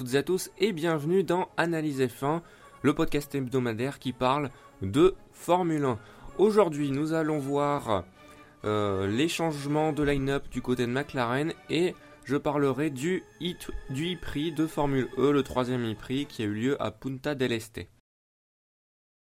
Toutes 0.00 0.14
et 0.14 0.16
à 0.16 0.22
tous 0.22 0.50
et 0.56 0.72
bienvenue 0.72 1.24
dans 1.24 1.50
Analyse 1.58 2.00
F1, 2.00 2.40
le 2.80 2.94
podcast 2.94 3.34
hebdomadaire 3.34 3.98
qui 3.98 4.14
parle 4.14 4.48
de 4.80 5.14
Formule 5.30 5.84
1. 5.84 5.98
Aujourd'hui, 6.38 6.90
nous 6.90 7.12
allons 7.12 7.38
voir 7.38 8.04
euh, 8.64 9.06
les 9.06 9.28
changements 9.28 9.92
de 9.92 10.02
line-up 10.02 10.48
du 10.48 10.62
côté 10.62 10.86
de 10.86 10.90
McLaren 10.90 11.52
et 11.68 11.94
je 12.24 12.38
parlerai 12.38 12.88
du 12.88 13.24
e-prix 13.42 14.52
de 14.52 14.66
Formule 14.66 15.10
E, 15.18 15.32
le 15.32 15.42
troisième 15.42 15.92
e-prix 15.92 16.24
qui 16.24 16.44
a 16.44 16.46
eu 16.46 16.54
lieu 16.54 16.82
à 16.82 16.90
Punta 16.92 17.34
del 17.34 17.52
Este. 17.52 17.86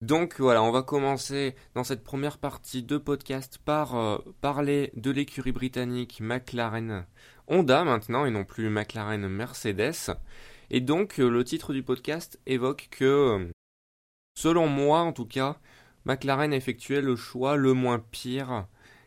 Donc 0.01 0.37
voilà, 0.39 0.62
on 0.62 0.70
va 0.70 0.84
commencer 0.84 1.56
dans 1.75 1.83
cette 1.83 2.05
première 2.05 2.39
partie 2.39 2.84
de 2.84 2.98
podcast 2.98 3.59
par 3.59 3.97
euh, 3.97 4.19
parler 4.41 4.92
de 4.95 5.11
l'écurie 5.11 5.51
britannique 5.51 6.20
McLaren 6.20 7.05
Honda 7.48 7.83
maintenant 7.83 8.27
et 8.27 8.31
non 8.31 8.45
plus 8.45 8.69
McLaren 8.69 9.27
Mercedes. 9.27 10.15
Et 10.71 10.81
donc 10.81 11.19
euh, 11.19 11.29
le 11.29 11.45
titre 11.45 11.73
du 11.73 11.83
podcast 11.83 12.41
évoque 12.47 12.89
que, 12.91 13.05
euh, 13.05 13.49
selon 14.37 14.69
moi 14.69 15.01
en 15.01 15.12
tout 15.12 15.27
cas, 15.27 15.59
McLaren 16.05 16.53
effectuait 16.53 17.01
le 17.01 17.17
choix 17.17 17.56
le 17.56 17.73
moins 17.73 17.98
pire 17.98 18.67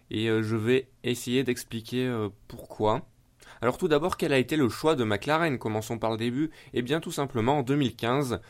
et 0.09 0.27
je 0.27 0.55
vais 0.57 0.89
essayer 1.03 1.43
d'expliquer 1.43 2.27
pourquoi. 2.49 3.07
Alors 3.61 3.77
tout 3.77 3.87
d'abord, 3.87 4.17
quel 4.17 4.33
a 4.33 4.37
été 4.39 4.57
le 4.57 4.67
choix 4.67 4.95
de 4.95 5.05
McLaren? 5.05 5.57
Commençons 5.57 5.97
par 5.97 6.11
le 6.11 6.17
début. 6.17 6.51
Eh 6.73 6.81
bien 6.81 6.99
tout 6.99 7.13
simplement 7.13 7.59
en 7.59 7.63
2015, 7.63 8.41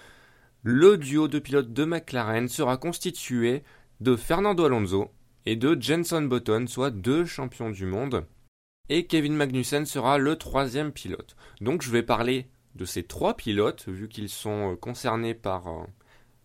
le 0.63 0.97
duo 0.97 1.27
de 1.27 1.39
pilotes 1.39 1.73
de 1.73 1.85
McLaren 1.85 2.47
sera 2.47 2.77
constitué 2.77 3.63
de 3.99 4.15
Fernando 4.15 4.65
Alonso 4.65 5.11
et 5.45 5.55
de 5.55 5.75
Jenson 5.79 6.21
Button, 6.23 6.65
soit 6.67 6.91
deux 6.91 7.25
champions 7.25 7.71
du 7.71 7.85
monde. 7.85 8.25
Et 8.89 9.05
Kevin 9.05 9.35
Magnussen 9.35 9.85
sera 9.85 10.17
le 10.17 10.35
troisième 10.35 10.91
pilote. 10.91 11.35
Donc 11.61 11.81
je 11.81 11.91
vais 11.91 12.03
parler 12.03 12.47
de 12.75 12.85
ces 12.85 13.03
trois 13.03 13.35
pilotes, 13.35 13.87
vu 13.87 14.07
qu'ils 14.07 14.29
sont 14.29 14.73
euh, 14.73 14.75
concernés 14.75 15.33
par, 15.33 15.67
euh, 15.67 15.83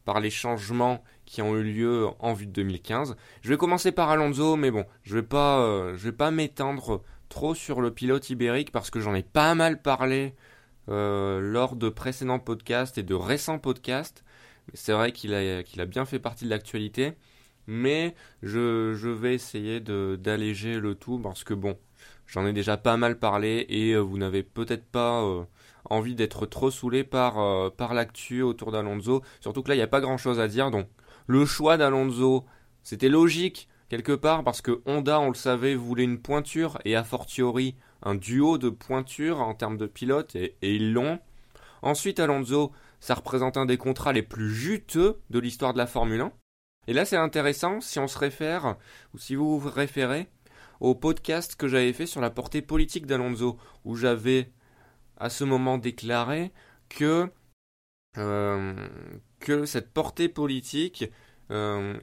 par 0.05 0.21
les 0.21 0.31
changements 0.31 1.03
qui 1.25 1.43
ont 1.43 1.57
eu 1.57 1.63
lieu 1.63 2.09
en 2.19 2.33
vue 2.33 2.47
de 2.47 2.53
2015. 2.53 3.17
Je 3.43 3.49
vais 3.49 3.57
commencer 3.57 3.93
par 3.93 4.11
Alonso, 4.11 4.57
mais 4.57 4.71
bon, 4.71 4.85
je 5.03 5.15
vais 5.15 5.23
pas, 5.23 5.61
euh, 5.61 5.97
je 5.97 6.05
vais 6.05 6.13
pas 6.13 6.31
m'étendre 6.31 7.03
trop 7.29 7.55
sur 7.55 7.81
le 7.81 7.93
pilote 7.93 8.31
ibérique 8.31 8.73
parce 8.73 8.91
que 8.91 9.01
j'en 9.01 9.15
ai 9.15 9.23
pas 9.23 9.55
mal 9.55 9.83
parlé 9.83 10.35
lors 10.89 11.75
de 11.75 11.89
précédents 11.89 12.39
podcasts 12.39 12.97
et 12.97 13.03
de 13.03 13.15
récents 13.15 13.59
podcasts. 13.59 14.25
C'est 14.73 14.93
vrai 14.93 15.11
qu'il 15.11 15.35
a, 15.35 15.65
qu'il 15.65 15.81
a 15.81 15.87
bien 15.87 16.05
fait 16.05 16.21
partie 16.21 16.45
de 16.45 16.51
l'actualité, 16.51 17.15
mais 17.67 18.15
je, 18.45 19.09
vais 19.09 19.35
essayer 19.35 19.81
d'alléger 19.81 20.79
le 20.79 20.95
tout 20.95 21.19
parce 21.19 21.43
que 21.43 21.55
bon, 21.55 21.77
j'en 22.29 22.47
ai 22.47 22.53
déjà 22.53 22.77
pas 22.77 22.97
mal 22.97 23.19
parlé 23.19 23.67
et 23.69 23.97
vous 23.97 24.17
n'avez 24.17 24.45
peut-être 24.45 24.85
pas 24.85 25.25
envie 25.91 26.15
d'être 26.15 26.47
trop 26.47 26.70
saoulé 26.70 27.05
par, 27.05 27.73
par 27.73 27.95
l'actu 27.95 28.42
autour 28.42 28.73
d'Alonso. 28.73 29.23
Surtout 29.41 29.62
que 29.62 29.69
là, 29.69 29.75
il 29.75 29.79
n'y 29.79 29.84
a 29.84 29.89
pas 29.89 30.01
grand-chose 30.01 30.41
à 30.41 30.48
dire. 30.48 30.70
Donc, 30.70 30.87
le 31.27 31.45
choix 31.45 31.77
d'Alonso, 31.77 32.45
c'était 32.83 33.09
logique 33.09 33.69
quelque 33.89 34.12
part 34.12 34.44
parce 34.44 34.62
que 34.62 34.81
Honda, 34.87 35.21
on 35.21 35.28
le 35.28 35.34
savait, 35.34 35.75
voulait 35.75 36.05
une 36.05 36.21
pointure 36.21 36.78
et 36.84 36.97
a 36.97 37.05
fortiori 37.05 37.77
un 38.03 38.15
duo 38.15 38.59
de 38.59 38.71
pointure 38.71 39.41
en 39.41 39.55
termes 39.55 39.77
de 39.77 39.87
pilote 39.87 40.37
et, 40.37 40.56
ils 40.62 40.93
l'ont. 40.93 41.19
Ensuite, 41.83 42.21
Alonso, 42.21 42.72
ça 43.00 43.15
représente 43.15 43.56
un 43.56 43.66
des 43.66 43.77
contrats 43.77 44.12
les 44.12 44.22
plus 44.22 44.55
juteux 44.55 45.21
de 45.31 45.38
l'histoire 45.38 45.72
de 45.72 45.78
la 45.78 45.87
Formule 45.87 46.21
1. 46.21 46.32
Et 46.88 46.93
là, 46.93 47.05
c'est 47.05 47.16
intéressant 47.16 47.81
si 47.81 47.99
on 47.99 48.06
se 48.06 48.19
réfère, 48.19 48.77
ou 49.12 49.19
si 49.19 49.34
vous 49.34 49.59
vous 49.59 49.71
référez, 49.71 50.28
au 50.81 50.94
podcast 50.94 51.56
que 51.56 51.69
j'avais 51.69 51.93
fait 51.93 52.06
sur 52.06 52.21
la 52.21 52.31
portée 52.31 52.62
politique 52.62 53.06
d'Alonso, 53.06 53.59
où 53.84 53.97
j'avais 53.97 54.53
à 55.16 55.31
ce 55.31 55.44
moment 55.44 55.78
déclaré 55.78 56.53
que, 56.88 57.31
euh, 58.19 58.88
que 59.41 59.65
cette 59.66 59.93
portée 59.93 60.28
politique 60.28 61.04
euh, 61.50 61.99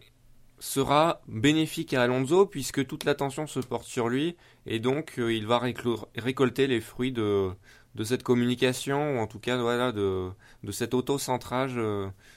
sera 0.60 1.22
bénéfique 1.28 1.94
à 1.94 2.04
Alonso 2.04 2.46
puisque 2.46 2.86
toute 2.88 3.04
l'attention 3.04 3.48
se 3.48 3.60
porte 3.60 3.86
sur 3.86 4.10
lui 4.10 4.38
et 4.66 4.80
donc 4.80 5.20
euh, 5.20 5.34
il 5.34 5.48
va 5.48 5.60
récolter 5.60 6.68
les 6.68 6.82
fruits 6.82 7.12
de, 7.12 7.52
de 7.96 8.04
cette 8.04 8.24
communication 8.24 9.18
ou 9.18 9.20
en 9.20 9.28
tout 9.28 9.40
cas 9.40 9.58
voilà 9.58 9.92
de, 9.92 10.30
de 10.64 10.72
cet 10.72 10.94
auto-centrage 10.94 11.80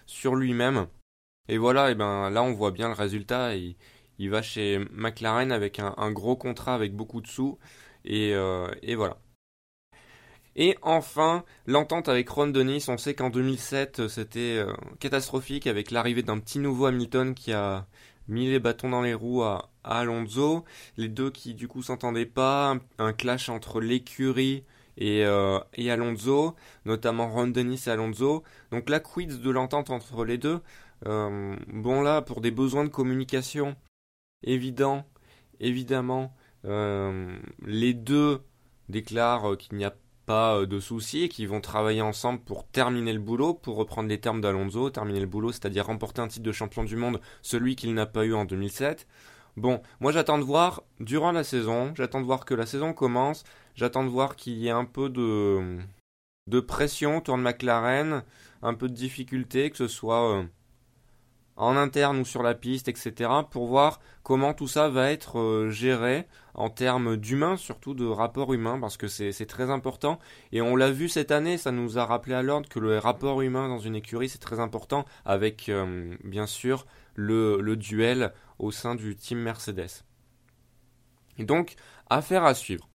sur 0.06 0.34
lui-même. 0.34 0.86
Et 1.48 1.58
voilà, 1.58 1.90
et 1.92 1.94
ben 1.94 2.30
là 2.30 2.42
on 2.42 2.52
voit 2.52 2.72
bien 2.72 2.88
le 2.88 2.94
résultat. 2.94 3.54
Il, 3.56 3.76
il 4.18 4.30
va 4.30 4.42
chez 4.42 4.78
McLaren 4.92 5.52
avec 5.52 5.78
un, 5.78 6.10
gros 6.12 6.36
contrat 6.36 6.74
avec 6.74 6.94
beaucoup 6.94 7.20
de 7.20 7.26
sous 7.28 7.58
et, 8.04 8.30
et 8.82 8.94
voilà. 8.96 9.18
Et 10.56 10.76
enfin, 10.82 11.44
l'entente 11.66 12.08
avec 12.08 12.28
Ron 12.30 12.48
Dennis, 12.48 12.86
on 12.88 12.96
sait 12.96 13.14
qu'en 13.14 13.30
2007 13.30 14.08
c'était 14.08 14.64
catastrophique 15.00 15.66
avec 15.66 15.90
l'arrivée 15.90 16.22
d'un 16.22 16.38
petit 16.38 16.58
nouveau 16.58 16.86
Hamilton 16.86 17.34
qui 17.34 17.52
a 17.52 17.86
mis 18.28 18.48
les 18.48 18.58
bâtons 18.58 18.90
dans 18.90 19.02
les 19.02 19.14
roues 19.14 19.42
à, 19.42 19.70
Alonso. 19.84 20.64
Les 20.96 21.08
deux 21.08 21.30
qui 21.30 21.54
du 21.54 21.68
coup 21.68 21.82
s'entendaient 21.82 22.26
pas, 22.26 22.76
un, 22.98 23.12
clash 23.12 23.48
entre 23.48 23.80
l'écurie 23.80 24.64
et, 24.96 25.24
euh, 25.24 25.60
Alonso, 25.78 26.54
notamment 26.84 27.28
Ron 27.28 27.48
Dennis 27.48 27.84
et 27.86 27.90
Alonso. 27.90 28.42
Donc 28.70 28.88
la 28.88 29.00
quiz 29.00 29.40
de 29.40 29.50
l'entente 29.50 29.90
entre 29.90 30.24
les 30.24 30.38
deux. 30.38 30.60
Euh, 31.06 31.56
bon 31.68 32.02
là, 32.02 32.22
pour 32.22 32.40
des 32.40 32.50
besoins 32.50 32.84
de 32.84 32.88
communication 32.88 33.76
évident, 34.42 35.06
évidemment, 35.60 36.34
euh, 36.64 37.38
les 37.64 37.94
deux 37.94 38.42
déclarent 38.88 39.56
qu'il 39.58 39.76
n'y 39.76 39.84
a 39.84 39.94
pas 40.26 40.58
euh, 40.58 40.66
de 40.66 40.80
soucis 40.80 41.22
et 41.22 41.28
qui 41.28 41.46
vont 41.46 41.60
travailler 41.60 42.02
ensemble 42.02 42.40
pour 42.40 42.66
terminer 42.66 43.12
le 43.12 43.20
boulot, 43.20 43.54
pour 43.54 43.76
reprendre 43.76 44.08
les 44.08 44.20
termes 44.20 44.40
d'Alonso, 44.40 44.90
terminer 44.90 45.20
le 45.20 45.26
boulot, 45.26 45.52
c'est-à-dire 45.52 45.86
remporter 45.86 46.20
un 46.20 46.28
titre 46.28 46.44
de 46.44 46.52
champion 46.52 46.84
du 46.84 46.96
monde, 46.96 47.20
celui 47.42 47.76
qu'il 47.76 47.94
n'a 47.94 48.06
pas 48.06 48.24
eu 48.24 48.34
en 48.34 48.44
2007. 48.44 49.06
Bon, 49.56 49.80
moi 50.00 50.12
j'attends 50.12 50.38
de 50.38 50.44
voir 50.44 50.82
durant 51.00 51.32
la 51.32 51.44
saison, 51.44 51.94
j'attends 51.96 52.20
de 52.20 52.26
voir 52.26 52.44
que 52.44 52.54
la 52.54 52.66
saison 52.66 52.92
commence, 52.92 53.44
j'attends 53.74 54.04
de 54.04 54.10
voir 54.10 54.36
qu'il 54.36 54.54
y 54.54 54.66
ait 54.66 54.70
un 54.70 54.84
peu 54.84 55.08
de, 55.08 55.78
de 56.46 56.60
pression 56.60 57.18
autour 57.18 57.38
de 57.38 57.42
McLaren, 57.42 58.22
un 58.62 58.74
peu 58.74 58.88
de 58.88 58.94
difficulté, 58.94 59.70
que 59.70 59.76
ce 59.78 59.88
soit 59.88 60.40
euh, 60.40 60.44
en 61.56 61.76
interne 61.76 62.18
ou 62.20 62.24
sur 62.24 62.42
la 62.42 62.54
piste, 62.54 62.88
etc., 62.88 63.30
pour 63.50 63.66
voir 63.66 64.00
comment 64.22 64.54
tout 64.54 64.68
ça 64.68 64.88
va 64.88 65.10
être 65.10 65.38
euh, 65.38 65.70
géré 65.70 66.26
en 66.54 66.70
termes 66.70 67.16
d'humain, 67.16 67.56
surtout 67.56 67.94
de 67.94 68.06
rapport 68.06 68.52
humain, 68.52 68.78
parce 68.80 68.96
que 68.96 69.08
c'est 69.08 69.46
très 69.46 69.70
important. 69.70 70.18
Et 70.52 70.60
on 70.62 70.74
l'a 70.74 70.90
vu 70.90 71.08
cette 71.08 71.30
année, 71.30 71.58
ça 71.58 71.70
nous 71.70 71.98
a 71.98 72.06
rappelé 72.06 72.34
à 72.34 72.42
l'ordre 72.42 72.68
que 72.68 72.78
le 72.78 72.98
rapport 72.98 73.42
humain 73.42 73.68
dans 73.68 73.78
une 73.78 73.94
écurie, 73.94 74.28
c'est 74.28 74.38
très 74.38 74.60
important, 74.60 75.04
avec 75.24 75.68
euh, 75.68 76.14
bien 76.24 76.46
sûr 76.46 76.86
le, 77.14 77.76
duel 77.76 78.32
au 78.58 78.70
sein 78.70 78.94
du 78.94 79.16
team 79.16 79.38
Mercedes. 79.38 80.04
Donc, 81.38 81.74
affaire 82.08 82.44
à 82.44 82.54
suivre. 82.54 82.88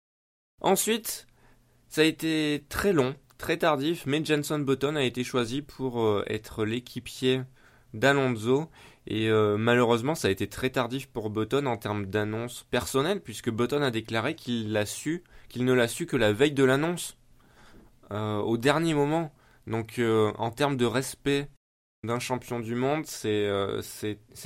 Ensuite, 0.62 1.28
ça 1.88 2.02
a 2.02 2.06
été 2.06 2.66
très 2.70 2.94
long, 2.94 3.16
très 3.38 3.58
tardif, 3.58 4.06
mais 4.08 4.26
Jenson 4.26 4.60
Button 4.60 4.96
a 4.96 5.04
été 5.04 5.24
choisi 5.24 5.62
pour 5.62 6.02
euh, 6.02 6.24
être 6.28 6.66
l'équipier 6.66 7.42
d'Alonso. 7.94 8.70
Et 9.08 9.30
euh, 9.30 9.58
malheureusement, 9.58 10.16
ça 10.16 10.28
a 10.28 10.32
été 10.32 10.48
très 10.48 10.70
tardif 10.70 11.08
pour 11.08 11.30
Button 11.30 11.66
en 11.66 11.78
termes 11.78 12.06
d'annonce 12.06 12.66
personnelle, 12.70 13.22
puisque 13.22 13.50
Button 13.50 13.82
a 13.82 13.92
déclaré 13.92 14.36
qu'il 14.36 14.72
l'a 14.72 14.86
su, 14.86 15.24
qu'il 15.50 15.66
ne 15.66 15.74
l'a 15.74 15.88
su 15.88 16.06
que 16.06 16.18
la 16.18 16.34
veille 16.34 16.52
de 16.52 16.64
l'annonce, 16.64 17.18
euh, 18.12 18.38
au 18.38 18.58
dernier 18.58 18.94
moment. 18.94 19.34
Donc, 19.68 20.00
euh, 20.00 20.32
en 20.38 20.52
termes 20.52 20.78
de 20.78 20.86
respect 20.86 21.50
d'un 22.04 22.20
champion 22.20 22.60
du 22.60 22.76
monde, 22.76 23.06
c'est 23.06 23.48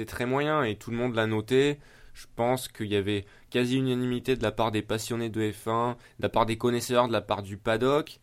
très 0.08 0.26
moyen 0.26 0.64
et 0.64 0.76
tout 0.76 0.92
le 0.92 0.98
monde 0.98 1.16
l'a 1.16 1.28
noté. 1.28 1.80
Je 2.14 2.28
pense 2.36 2.70
qu'il 2.70 2.88
y 2.88 2.96
avait 2.96 3.26
quasi 3.50 3.78
unanimité 3.78 4.38
de 4.38 4.44
la 4.44 4.54
part 4.54 4.72
des 4.72 4.82
passionnés 4.82 5.30
de 5.30 5.42
F1, 5.52 5.96
de 5.96 6.24
la 6.24 6.30
part 6.30 6.46
des 6.46 6.58
connaisseurs, 6.58 7.08
de 7.08 7.14
la 7.14 7.22
part 7.22 7.44
du 7.44 7.58
paddock, 7.58 8.20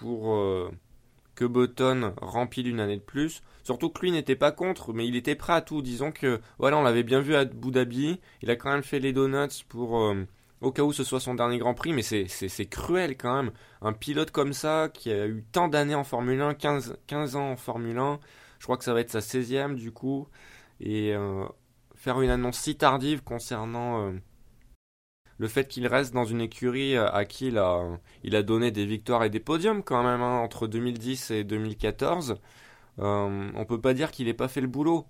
pour 0.00 0.70
que 1.36 1.44
Button 1.44 2.14
remplit 2.20 2.62
une 2.62 2.80
année 2.80 2.96
de 2.96 3.02
plus. 3.02 3.42
Surtout 3.62 3.90
que 3.90 4.00
lui 4.00 4.10
n'était 4.10 4.34
pas 4.34 4.50
contre, 4.50 4.92
mais 4.92 5.06
il 5.06 5.14
était 5.14 5.36
prêt 5.36 5.52
à 5.52 5.60
tout. 5.60 5.82
Disons 5.82 6.10
que, 6.10 6.40
voilà, 6.58 6.78
on 6.78 6.82
l'avait 6.82 7.04
bien 7.04 7.20
vu 7.20 7.36
à 7.36 7.40
Abu 7.40 7.70
Dhabi. 7.70 8.20
Il 8.42 8.50
a 8.50 8.56
quand 8.56 8.70
même 8.70 8.82
fait 8.82 8.98
les 8.98 9.12
donuts 9.12 9.64
pour, 9.68 10.00
euh, 10.00 10.26
au 10.60 10.72
cas 10.72 10.82
où 10.82 10.92
ce 10.92 11.04
soit 11.04 11.20
son 11.20 11.34
dernier 11.34 11.58
Grand 11.58 11.74
Prix, 11.74 11.92
mais 11.92 12.02
c'est 12.02 12.66
cruel 12.66 13.16
quand 13.16 13.36
même. 13.36 13.52
Un 13.82 13.92
pilote 13.92 14.30
comme 14.30 14.52
ça, 14.52 14.88
qui 14.92 15.12
a 15.12 15.26
eu 15.26 15.44
tant 15.52 15.68
d'années 15.68 15.94
en 15.94 16.04
Formule 16.04 16.40
1, 16.40 16.54
15, 16.54 16.98
15 17.06 17.36
ans 17.36 17.50
en 17.52 17.56
Formule 17.56 17.98
1, 17.98 18.18
je 18.58 18.64
crois 18.64 18.76
que 18.76 18.84
ça 18.84 18.94
va 18.94 19.00
être 19.00 19.10
sa 19.10 19.20
16e 19.20 19.74
du 19.74 19.92
coup, 19.92 20.26
et 20.80 21.14
euh, 21.14 21.44
faire 21.94 22.20
une 22.20 22.30
annonce 22.30 22.58
si 22.58 22.76
tardive 22.76 23.22
concernant... 23.22 24.08
Euh, 24.08 24.12
le 25.38 25.48
fait 25.48 25.68
qu'il 25.68 25.86
reste 25.86 26.14
dans 26.14 26.24
une 26.24 26.40
écurie 26.40 26.96
euh, 26.96 27.10
à 27.10 27.24
qui 27.24 27.48
il 27.48 27.58
a, 27.58 27.98
il 28.22 28.36
a 28.36 28.42
donné 28.42 28.70
des 28.70 28.86
victoires 28.86 29.24
et 29.24 29.30
des 29.30 29.40
podiums 29.40 29.82
quand 29.82 30.02
même 30.02 30.22
hein, 30.22 30.38
entre 30.38 30.66
2010 30.66 31.30
et 31.30 31.44
2014, 31.44 32.36
euh, 33.00 33.50
on 33.54 33.64
peut 33.66 33.80
pas 33.80 33.94
dire 33.94 34.10
qu'il 34.10 34.26
n'ait 34.26 34.34
pas 34.34 34.48
fait 34.48 34.60
le 34.60 34.66
boulot. 34.68 35.06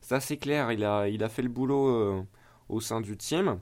Ça 0.00 0.20
c'est 0.20 0.36
clair, 0.38 0.72
il 0.72 0.84
a, 0.84 1.08
il 1.08 1.24
a 1.24 1.28
fait 1.28 1.42
le 1.42 1.48
boulot 1.48 1.88
euh, 1.88 2.22
au 2.68 2.80
sein 2.80 3.00
du 3.00 3.16
team. 3.16 3.60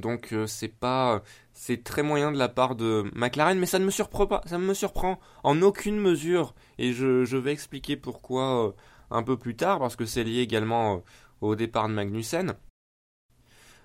Donc 0.00 0.34
c'est 0.48 0.68
pas 0.68 1.22
c'est 1.52 1.84
très 1.84 2.02
moyen 2.02 2.32
de 2.32 2.38
la 2.38 2.48
part 2.48 2.74
de 2.74 3.04
McLaren, 3.14 3.58
mais 3.58 3.66
ça 3.66 3.78
ne 3.78 3.84
me 3.84 3.90
surprend 3.92 4.26
pas, 4.26 4.42
ça 4.46 4.58
me 4.58 4.74
surprend 4.74 5.20
en 5.44 5.62
aucune 5.62 6.00
mesure. 6.00 6.54
Et 6.78 6.92
je, 6.92 7.36
vais 7.36 7.52
expliquer 7.52 7.96
pourquoi 7.96 8.74
un 9.10 9.22
peu 9.22 9.36
plus 9.38 9.54
tard, 9.56 9.78
parce 9.78 9.94
que 9.94 10.04
c'est 10.04 10.24
lié 10.24 10.40
également 10.40 11.04
au 11.40 11.54
départ 11.54 11.88
de 11.88 11.94
Magnussen. 11.94 12.56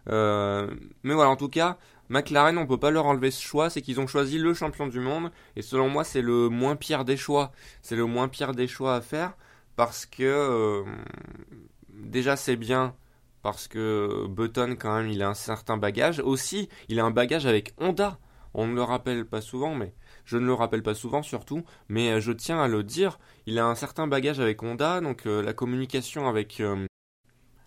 Mais 0.08 1.14
voilà, 1.14 1.30
en 1.30 1.36
tout 1.36 1.50
cas, 1.50 1.78
McLaren, 2.10 2.58
on 2.58 2.66
peut 2.66 2.80
pas 2.80 2.92
leur 2.92 3.06
enlever 3.06 3.32
ce 3.32 3.42
choix, 3.42 3.70
c'est 3.70 3.82
qu'ils 3.82 4.00
ont 4.00 4.08
choisi 4.08 4.38
le 4.38 4.54
champion 4.54 4.88
du 4.88 5.00
monde, 5.00 5.32
et 5.56 5.62
selon 5.62 5.90
moi, 5.90 6.04
c'est 6.04 6.22
le 6.22 6.50
moins 6.50 6.76
pire 6.76 7.06
des 7.06 7.18
choix. 7.18 7.52
C'est 7.82 7.96
le 7.96 8.06
moins 8.06 8.28
pire 8.28 8.54
des 8.54 8.68
choix 8.68 8.96
à 8.96 9.02
faire, 9.02 9.34
parce 9.76 10.06
que 10.06 10.84
déjà 11.94 12.36
c'est 12.36 12.56
bien 12.56 12.96
parce 13.42 13.68
que 13.68 14.28
Button 14.28 14.76
quand 14.78 14.98
même 14.98 15.10
il 15.10 15.22
a 15.22 15.30
un 15.30 15.34
certain 15.34 15.78
bagage. 15.78 16.20
Aussi, 16.20 16.70
il 16.88 17.00
a 17.00 17.06
un 17.06 17.12
bagage 17.12 17.46
avec 17.46 17.74
Honda. 17.78 18.20
On 18.54 18.68
ne 18.68 18.74
le 18.74 18.82
rappelle 18.82 19.26
pas 19.26 19.42
souvent, 19.42 19.76
mais 19.76 19.94
je 20.26 20.38
ne 20.38 20.46
le 20.46 20.54
rappelle 20.54 20.84
pas 20.84 20.96
souvent 20.96 21.22
surtout, 21.22 21.64
mais 21.88 22.12
euh, 22.12 22.20
je 22.20 22.32
tiens 22.32 22.60
à 22.60 22.68
le 22.68 22.84
dire, 22.84 23.20
il 23.46 23.60
a 23.60 23.66
un 23.66 23.76
certain 23.76 24.08
bagage 24.08 24.40
avec 24.40 24.64
Honda, 24.64 25.02
donc 25.02 25.28
euh, 25.28 25.44
la 25.44 25.54
communication 25.54 26.28
avec 26.28 26.60
euh, 26.60 26.86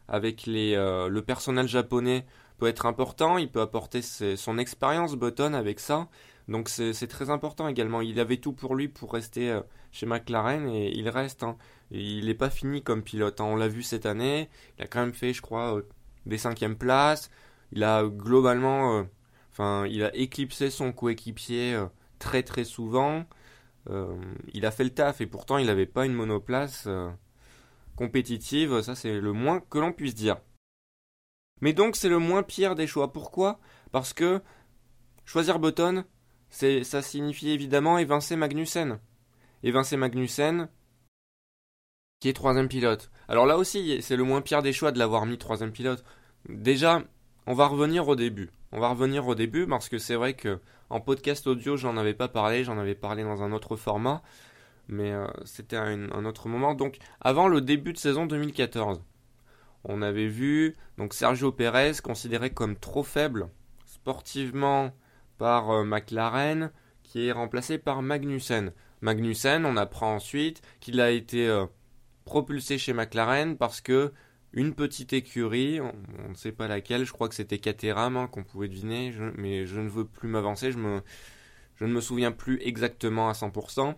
avec 0.09 0.47
les, 0.47 0.75
le 0.75 1.21
personnel 1.21 1.69
japonais 1.69 2.27
peut 2.59 2.67
être 2.67 2.87
important, 2.87 3.39
il 3.39 3.51
peut 3.51 3.61
apporter 3.61 4.03
son 4.03 4.59
expérience 4.59 5.17
Button 5.17 5.55
avec 5.55 5.81
ça, 5.81 6.09
donc 6.49 6.69
c'est 6.69 7.07
très 7.09 7.31
important 7.31 7.69
également. 7.69 8.01
Il 8.01 8.21
avait 8.21 8.37
tout 8.37 8.53
pour 8.53 8.75
lui 8.75 8.89
pour 8.89 9.13
rester 9.13 9.59
chez 9.91 10.07
McLaren 10.07 10.69
et 10.69 10.91
il 10.97 11.09
reste. 11.09 11.43
Hein 11.43 11.57
il 11.93 12.27
n'est 12.27 12.35
pas 12.35 12.51
fini 12.51 12.83
comme 12.83 13.03
pilote. 13.03 13.41
Hein. 13.41 13.45
On 13.45 13.57
l'a 13.57 13.69
vu 13.69 13.83
cette 13.83 14.07
année. 14.07 14.49
Il 14.79 14.85
a 14.85 14.87
quand 14.87 15.01
même 15.01 15.13
fait, 15.13 15.33
je 15.33 15.43
crois, 15.43 15.77
euh, 15.77 15.83
des 16.27 16.39
cinquièmes 16.39 16.77
places. 16.77 17.31
Il 17.73 17.85
a 17.85 18.05
globalement, 18.05 18.99
euh, 18.99 19.03
enfin, 19.53 19.87
il 19.87 20.03
a 20.03 20.15
éclipsé 20.17 20.71
son 20.71 20.93
coéquipier 20.93 21.75
euh, 21.75 21.87
très 22.19 22.43
très 22.43 22.65
souvent. 22.65 23.25
il 24.55 24.65
a 24.67 24.71
fait 24.71 24.85
le 24.85 24.91
taf 24.91 25.21
et 25.21 25.27
pourtant 25.27 25.59
il 25.59 25.67
n'avait 25.67 25.87
pas 25.87 26.07
une 26.07 26.13
monoplace 26.15 26.89
compétitive. 28.03 28.83
Ça, 28.83 28.97
c'est 28.97 29.21
le 29.21 29.33
moins 29.33 29.61
que 29.61 29.79
l'on 29.79 29.93
puisse 29.93 30.17
dire. 30.17 30.39
Mais 31.61 31.73
donc, 31.73 31.95
c'est 31.95 32.09
le 32.09 32.19
moins 32.19 32.43
pire 32.43 32.75
des 32.75 32.89
choix. 32.89 33.13
Pourquoi? 33.13 33.61
Parce 33.93 34.13
que 34.13 34.41
choisir 35.25 35.61
Button, 35.61 36.05
ça 36.51 37.03
signifie 37.03 37.51
évidemment 37.51 37.99
évincer 37.99 38.35
Magnussen. 38.35 38.99
Évincer 39.63 39.97
Magnussen, 39.97 40.69
qui 42.19 42.29
est 42.29 42.33
troisième 42.33 42.69
pilote. 42.69 43.13
Alors 43.29 43.47
là 43.47 43.57
aussi, 43.57 44.03
c'est 44.03 44.17
le 44.17 44.25
moins 44.25 44.41
pire 44.41 44.63
des 44.63 44.73
choix 44.73 44.91
de 44.91 44.99
l'avoir 44.99 45.25
mis 45.25 45.39
troisième 45.39 45.71
pilote. 45.71 46.05
Déjà, 46.49 47.05
on 47.47 47.55
va 47.55 47.69
revenir 47.69 48.09
au 48.09 48.17
début. 48.17 48.51
On 48.73 48.81
va 48.81 48.89
revenir 48.89 49.29
au 49.29 49.37
début 49.37 49.69
parce 49.69 49.89
que 49.89 49.99
c'est 49.99 50.17
vrai 50.17 50.35
que 50.35 50.59
en 50.91 51.01
podcast 51.01 51.47
audio, 51.47 51.77
j'en 51.77 51.97
avais 51.97 52.15
pas 52.15 52.27
parlé, 52.27 52.65
j'en 52.65 52.79
avais 52.79 52.97
parlé 52.97 53.23
dans 53.23 53.45
un 53.45 53.53
autre 53.53 53.77
format, 53.77 54.23
mais 54.88 55.12
euh, 55.12 55.26
c'était 55.44 55.76
un, 55.76 56.25
autre 56.25 56.49
moment. 56.49 56.75
Donc, 56.75 56.99
avant 57.20 57.49
le 57.49 57.61
début 57.61 57.93
de 57.93 57.99
saison 57.99 58.26
2014, 58.26 59.02
on 59.84 60.02
avait 60.02 60.29
vu 60.29 60.76
donc 60.99 61.14
Sergio 61.14 61.52
Pérez 61.52 61.93
considéré 62.02 62.50
comme 62.50 62.76
trop 62.76 63.02
faible 63.02 63.49
sportivement 63.84 64.93
par 65.38 65.70
euh, 65.70 65.84
McLaren, 65.84 66.70
qui 67.02 67.26
est 67.26 67.32
remplacé 67.32 67.79
par 67.79 68.02
Magnussen. 68.02 68.73
Magnussen, 69.00 69.67
on 69.67 69.76
apprend 69.76 70.14
ensuite 70.14 70.62
qu'il 70.81 71.00
a 71.00 71.11
été 71.11 71.49
euh, 71.49 71.67
propulsé 72.25 72.79
chez 72.79 72.93
McLaren 72.93 73.56
parce 73.56 73.81
que 73.81 74.12
une 74.52 74.75
petite 74.75 75.14
écurie, 75.14 75.81
on 75.81 76.29
ne 76.29 76.34
sait 76.34 76.52
pas 76.52 76.69
laquelle, 76.69 77.06
je 77.06 77.12
crois 77.12 77.29
que 77.29 77.34
c'était 77.34 77.58
Caterham 77.58 78.19
hein, 78.19 78.26
qu'on 78.26 78.44
pouvait 78.44 78.69
deviner, 78.69 79.11
mais 79.37 79.64
je 79.64 79.81
ne 79.81 79.88
veux 79.88 80.05
plus 80.05 80.29
m'avancer, 80.29 80.73
je, 80.73 80.79
je 81.76 81.84
ne 81.87 81.93
me 81.93 82.02
souviens 82.02 82.32
plus 82.32 82.61
exactement 82.61 83.31
à 83.31 83.32
100%. 83.32 83.94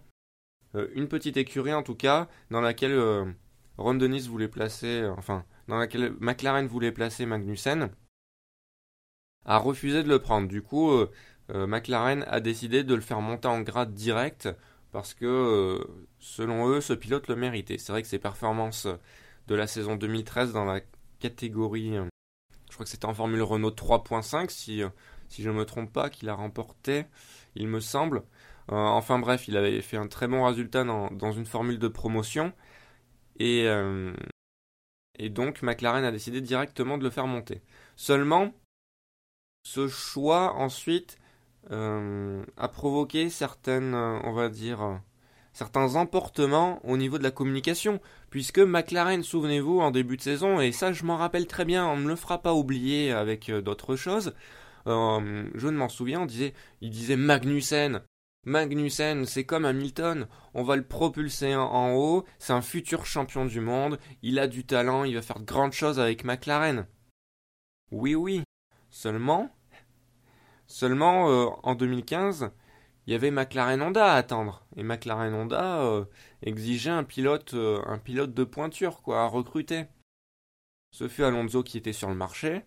Euh, 0.75 0.89
une 0.95 1.09
petite 1.09 1.37
écurie 1.37 1.73
en 1.73 1.83
tout 1.83 1.95
cas, 1.95 2.29
dans 2.51 2.61
laquelle 2.61 2.93
euh, 2.93 3.25
Ron 3.79 3.95
Dennis 3.95 4.29
voulait 4.29 4.49
placer, 4.49 5.03
euh, 5.03 5.15
enfin, 5.17 5.45
dans 5.69 5.79
laquelle 5.79 6.15
McLaren 6.21 6.67
voulait 6.67 6.93
placer 6.93 7.27
Magnussen, 7.27 7.91
a 9.45 9.59
refusé 9.59 10.03
de 10.03 10.09
le 10.09 10.19
prendre. 10.19 10.49
Du 10.49 10.63
coup, 10.63 10.91
McLaren 11.51 12.25
a 12.29 12.41
décidé 12.41 12.83
de 12.83 12.95
le 12.95 13.01
faire 13.03 13.21
monter 13.21 13.49
en 13.49 13.61
grade 13.61 13.93
direct 13.93 14.49
parce 14.91 15.13
que 15.15 15.87
selon 16.19 16.69
eux, 16.69 16.81
ce 16.81 16.95
pilote 16.95 17.29
le 17.29 17.37
méritait. 17.37 17.77
C'est 17.79 17.93
vrai 17.93 18.03
que 18.03 18.09
ses 18.09 18.19
performances 18.19 18.87
de 19.47 19.55
la 19.55 19.67
saison 19.67 19.97
2013 19.97 20.53
dans 20.55 20.65
la 20.65 20.81
catégorie, 21.21 21.93
je 22.71 22.75
crois 22.75 22.85
que 22.85 22.91
c'était 22.91 23.05
en 23.05 23.13
Formule 23.13 23.43
Renault 23.43 23.71
3.5, 23.71 24.49
si, 24.51 24.83
si 25.29 25.43
je 25.43 25.51
ne 25.51 25.55
me 25.55 25.67
trompe 25.67 25.93
pas, 25.93 26.09
qu'il 26.09 26.31
a 26.31 26.35
remporté, 26.35 27.05
il 27.55 27.69
me 27.69 27.81
semble. 27.81 28.23
Enfin 28.69 29.19
bref, 29.19 29.49
il 29.49 29.57
avait 29.57 29.81
fait 29.81 29.97
un 29.97 30.09
très 30.09 30.29
bon 30.29 30.45
résultat 30.45 30.85
dans, 30.85 31.33
une 31.33 31.47
formule 31.47 31.79
de 31.79 31.89
promotion. 31.89 32.53
Et, 33.39 33.67
et 35.19 35.29
donc 35.29 35.63
McLaren 35.63 36.05
a 36.05 36.13
décidé 36.13 36.41
directement 36.41 36.99
de 36.99 37.05
le 37.05 37.11
faire 37.11 37.27
monter. 37.27 37.63
Seulement, 37.97 38.53
ce 39.65 39.89
choix 39.89 40.55
ensuite 40.55 41.19
euh, 41.71 42.45
a 42.57 42.69
provoqué 42.69 43.31
certaines, 43.31 43.95
euh, 43.95 44.19
on 44.25 44.33
va 44.33 44.49
dire, 44.49 44.83
euh, 44.83 44.95
certains 45.53 45.97
emportements 45.97 46.85
au 46.85 46.97
niveau 46.97 47.19
de 47.19 47.23
la 47.23 47.31
communication, 47.31 48.01
puisque 48.31 48.59
McLaren, 48.59 49.23
souvenez-vous, 49.23 49.81
en 49.81 49.91
début 49.91 50.17
de 50.17 50.23
saison, 50.23 50.61
et 50.61 50.73
ça 50.73 50.93
je 50.93 51.05
m'en 51.05 51.17
rappelle 51.17 51.47
très 51.47 51.65
bien, 51.65 51.87
on 51.87 51.97
ne 51.97 52.09
le 52.09 52.17
fera 52.17 52.43
pas 52.43 52.55
oublier 52.55 53.13
avec 53.13 53.51
d'autres 53.51 53.97
choses, 53.97 54.35
je 54.87 55.67
ne 55.67 55.77
m'en 55.77 55.89
souviens, 55.89 56.23
on 56.23 56.27
disait, 56.27 56.53
il 56.83 56.91
disait 56.91 57.17
Magnussen, 57.17 58.03
Magnussen, 58.45 59.27
c'est 59.27 59.45
comme 59.45 59.65
Hamilton, 59.65 60.27
on 60.55 60.63
va 60.63 60.77
le 60.77 60.85
propulser 60.87 61.55
en 61.55 61.95
haut, 61.95 62.25
c'est 62.39 62.53
un 62.53 62.63
futur 62.63 63.07
champion 63.07 63.47
du 63.47 63.61
monde, 63.61 63.99
il 64.23 64.39
a 64.39 64.47
du 64.47 64.65
talent, 64.65 65.05
il 65.05 65.15
va 65.15 65.23
faire 65.23 65.41
de 65.41 65.45
grandes 65.45 65.73
choses 65.73 65.99
avec 65.99 66.25
McLaren. 66.25 66.87
Oui, 67.91 68.15
oui. 68.15 68.43
Seulement, 68.91 69.51
Seulement, 70.67 71.31
euh, 71.31 71.47
en 71.63 71.75
2015, 71.75 72.51
il 73.07 73.13
y 73.13 73.17
avait 73.17 73.31
McLaren 73.31 73.83
Honda 73.83 74.13
à 74.13 74.17
attendre. 74.17 74.67
Et 74.77 74.83
McLaren 74.83 75.35
Honda 75.35 75.83
euh, 75.83 76.05
exigeait 76.43 76.91
un 76.91 77.05
pilote, 77.05 77.55
euh, 77.55 77.81
un 77.87 77.99
pilote 77.99 78.35
de 78.35 78.45
pointure, 78.45 79.03
quoi, 79.03 79.23
à 79.23 79.27
recruter. 79.27 79.85
Ce 80.93 81.09
fut 81.09 81.25
Alonso 81.25 81.63
qui 81.63 81.79
était 81.79 81.93
sur 81.93 82.09
le 82.09 82.15
marché. 82.15 82.63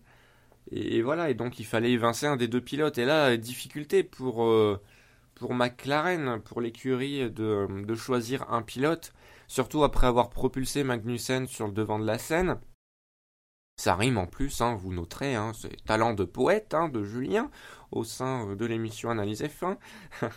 Et, 0.70 1.02
voilà, 1.02 1.30
et 1.30 1.34
donc 1.34 1.58
il 1.58 1.66
fallait 1.66 1.92
évincer 1.92 2.26
un 2.26 2.36
des 2.36 2.48
deux 2.48 2.60
pilotes. 2.60 2.98
Et 2.98 3.04
là, 3.04 3.36
difficulté 3.36 4.02
pour, 4.02 4.46
pour 5.38 5.54
McLaren, 5.54 6.40
pour 6.40 6.60
l'écurie, 6.60 7.30
de, 7.30 7.84
de 7.84 7.94
choisir 7.94 8.50
un 8.52 8.62
pilote. 8.62 9.12
Surtout 9.46 9.82
après 9.84 10.06
avoir 10.06 10.30
propulsé 10.30 10.84
Magnussen 10.84 11.46
sur 11.46 11.66
le 11.66 11.72
devant 11.72 11.98
de 11.98 12.06
la 12.06 12.18
scène. 12.18 12.58
Ça 13.78 13.94
rime 13.94 14.18
en 14.18 14.26
plus, 14.26 14.60
hein, 14.60 14.74
vous 14.74 14.92
noterez, 14.92 15.36
hein, 15.36 15.52
talent 15.86 16.12
de 16.12 16.24
poète 16.24 16.74
hein, 16.74 16.88
de 16.88 17.04
Julien 17.04 17.50
au 17.92 18.02
sein 18.02 18.56
de 18.56 18.66
l'émission 18.66 19.08
Analyse 19.08 19.42
F1. 19.42 19.78